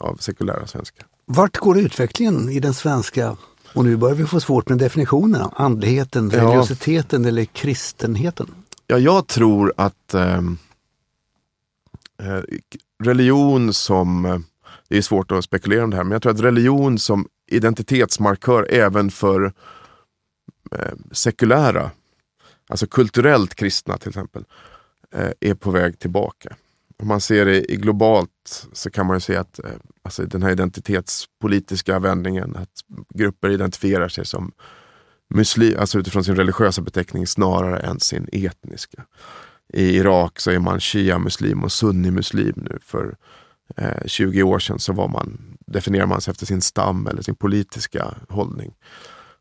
av 0.00 0.16
sekulära 0.16 0.66
svenskar. 0.66 1.06
Vart 1.24 1.56
går 1.56 1.78
utvecklingen 1.78 2.48
i 2.48 2.60
den 2.60 2.74
svenska, 2.74 3.36
och 3.74 3.84
nu 3.84 3.96
börjar 3.96 4.14
vi 4.14 4.26
få 4.26 4.40
svårt 4.40 4.68
med 4.68 4.78
definitionerna, 4.78 5.52
andligheten, 5.56 6.30
religiositeten 6.30 7.22
ja. 7.22 7.28
eller 7.28 7.44
kristenheten? 7.44 8.54
Ja, 8.86 8.98
jag 8.98 9.26
tror 9.26 9.72
att 9.76 10.14
ehm, 10.14 10.58
eh, 12.22 12.40
religion 13.04 13.74
som 13.74 14.44
det 14.92 14.98
är 14.98 15.02
svårt 15.02 15.32
att 15.32 15.44
spekulera 15.44 15.84
om 15.84 15.90
det 15.90 15.96
här, 15.96 16.04
men 16.04 16.12
jag 16.12 16.22
tror 16.22 16.32
att 16.32 16.40
religion 16.40 16.98
som 16.98 17.28
identitetsmarkör 17.46 18.66
även 18.70 19.10
för 19.10 19.52
eh, 20.72 20.92
sekulära, 21.12 21.90
alltså 22.68 22.86
kulturellt 22.86 23.54
kristna 23.54 23.98
till 23.98 24.08
exempel, 24.08 24.44
eh, 25.14 25.30
är 25.40 25.54
på 25.54 25.70
väg 25.70 25.98
tillbaka. 25.98 26.56
Om 26.98 27.08
man 27.08 27.20
ser 27.20 27.44
det 27.44 27.72
i 27.72 27.76
globalt 27.76 28.66
så 28.72 28.90
kan 28.90 29.06
man 29.06 29.16
ju 29.16 29.20
se 29.20 29.36
att 29.36 29.58
eh, 29.58 29.70
alltså 30.02 30.22
den 30.22 30.42
här 30.42 30.50
identitetspolitiska 30.50 31.98
vändningen, 31.98 32.56
att 32.56 32.80
grupper 33.14 33.50
identifierar 33.50 34.08
sig 34.08 34.26
som 34.26 34.52
muslim, 35.34 35.78
alltså 35.78 35.98
utifrån 35.98 36.24
sin 36.24 36.36
religiösa 36.36 36.82
beteckning 36.82 37.26
snarare 37.26 37.78
än 37.78 38.00
sin 38.00 38.28
etniska. 38.32 39.04
I 39.72 39.96
Irak 39.96 40.40
så 40.40 40.50
är 40.50 40.58
man 40.58 40.80
shia-muslim 40.80 41.64
och 41.64 41.72
sunni-muslim 41.72 42.54
nu. 42.56 42.78
För 42.82 43.16
eh, 43.76 44.06
20 44.06 44.42
år 44.42 44.58
sedan 44.58 44.78
så 44.78 44.92
var 44.92 45.08
man, 45.08 45.56
definierar 45.66 46.06
man 46.06 46.20
sig 46.20 46.30
efter 46.30 46.46
sin 46.46 46.62
stam 46.62 47.06
eller 47.06 47.22
sin 47.22 47.34
politiska 47.34 48.14
hållning. 48.28 48.74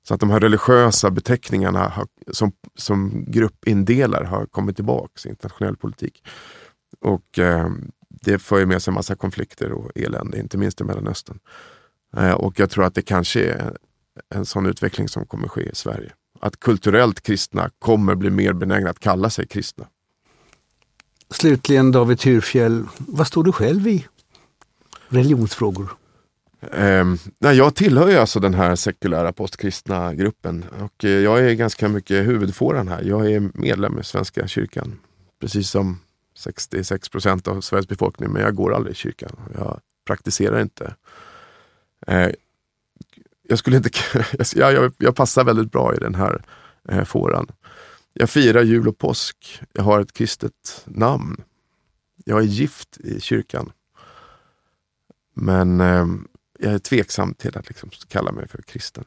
Så 0.04 0.14
att 0.14 0.20
de 0.20 0.30
här 0.30 0.40
religiösa 0.40 1.12
beteckningarna 1.12 1.88
har, 1.88 2.08
som, 2.32 2.52
som 2.76 3.26
gruppindelar 3.28 4.24
har 4.24 4.46
kommit 4.46 4.76
tillbaka 4.76 5.28
i 5.28 5.30
internationell 5.30 5.78
politik. 5.78 6.24
Och 7.02 7.40
eh, 7.40 7.70
det 8.10 8.40
för 8.40 8.60
ju 8.60 8.66
med 8.66 8.82
sig 8.82 8.92
en 8.92 8.96
massa 8.96 9.16
konflikter 9.16 9.72
och 9.72 9.92
elände, 9.96 10.40
inte 10.40 10.58
minst 10.58 10.82
i 10.82 10.84
Mellanöstern. 10.84 11.40
Eh, 12.18 12.32
och 12.32 12.60
jag 12.60 12.70
tror 12.70 12.84
att 12.84 12.96
det 12.96 13.02
kanske 13.02 13.44
är 13.44 13.78
en 14.36 14.46
sån 14.46 14.66
utveckling 14.66 15.08
som 15.08 15.26
kommer 15.26 15.48
ske 15.48 15.62
i 15.62 15.76
Sverige. 15.76 16.12
Att 16.40 16.60
kulturellt 16.60 17.22
kristna 17.22 17.70
kommer 17.80 18.16
bli 18.16 18.30
mer 18.30 18.54
benägna 18.54 18.90
att 18.90 19.00
kalla 19.00 19.30
sig 19.30 19.48
kristna. 19.48 19.88
Slutligen 21.30 21.92
David 21.92 22.20
Thyrfjell, 22.20 22.86
vad 22.98 23.28
står 23.28 23.44
du 23.44 23.52
själv 23.52 23.88
i 23.88 24.08
religionsfrågor? 25.12 25.98
Eh, 26.62 27.06
nej, 27.40 27.58
jag 27.58 27.76
tillhör 27.76 28.10
ju 28.10 28.18
alltså 28.18 28.40
den 28.40 28.54
här 28.54 28.76
sekulära 28.76 29.34
postkristna 29.34 30.14
gruppen 30.14 30.66
och 30.82 31.06
eh, 31.06 31.10
jag 31.10 31.40
är 31.40 31.54
ganska 31.54 31.90
mycket 31.90 32.28
huvudfåran 32.28 32.88
här. 32.88 33.04
Jag 33.04 33.32
är 33.32 33.52
medlem 33.54 34.00
i 34.00 34.04
Svenska 34.04 34.48
kyrkan, 34.48 35.00
precis 35.40 35.70
som 35.70 36.00
66 36.38 37.10
procent 37.10 37.48
av 37.48 37.62
Sveriges 37.62 37.88
befolkning, 37.88 38.32
men 38.32 38.42
jag 38.42 38.56
går 38.56 38.74
aldrig 38.74 38.92
i 38.92 38.96
kyrkan. 38.96 39.32
Jag 39.56 39.80
praktiserar 40.08 40.62
inte. 40.62 40.96
Eh, 42.08 42.30
jag, 43.44 43.60
skulle 43.60 43.78
inte 43.78 43.90
jag, 44.56 44.74
jag, 44.74 44.94
jag, 44.98 45.16
passar 45.16 45.44
väldigt 45.44 45.72
bra 45.72 45.96
i 45.96 45.98
den 45.98 46.16
här 46.16 46.44
eh, 46.90 47.04
fåran. 47.04 47.48
Jag 48.14 48.30
firar 48.30 48.64
jul 48.64 48.88
och 48.88 48.98
påsk. 48.98 49.62
Jag 49.74 49.84
har 49.84 50.00
ett 50.00 50.14
kristet 50.14 50.84
namn. 50.86 51.44
Jag 52.26 52.40
är 52.40 52.44
gift 52.44 52.98
i 52.98 53.20
kyrkan. 53.20 53.72
Men 55.42 55.82
eh, 55.82 56.06
jag 56.60 56.74
är 56.74 56.80
tveksam 56.80 57.34
till 57.34 57.58
att 57.58 57.68
liksom 57.68 57.90
kalla 58.08 58.32
mig 58.32 58.48
för 58.48 58.62
kristen. 58.62 59.04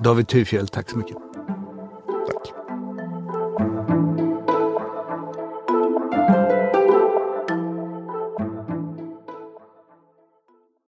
David 0.00 0.28
Thurfjell, 0.28 0.68
tack 0.68 0.90
så 0.90 0.98
mycket. 0.98 1.16
Tack. 2.26 2.63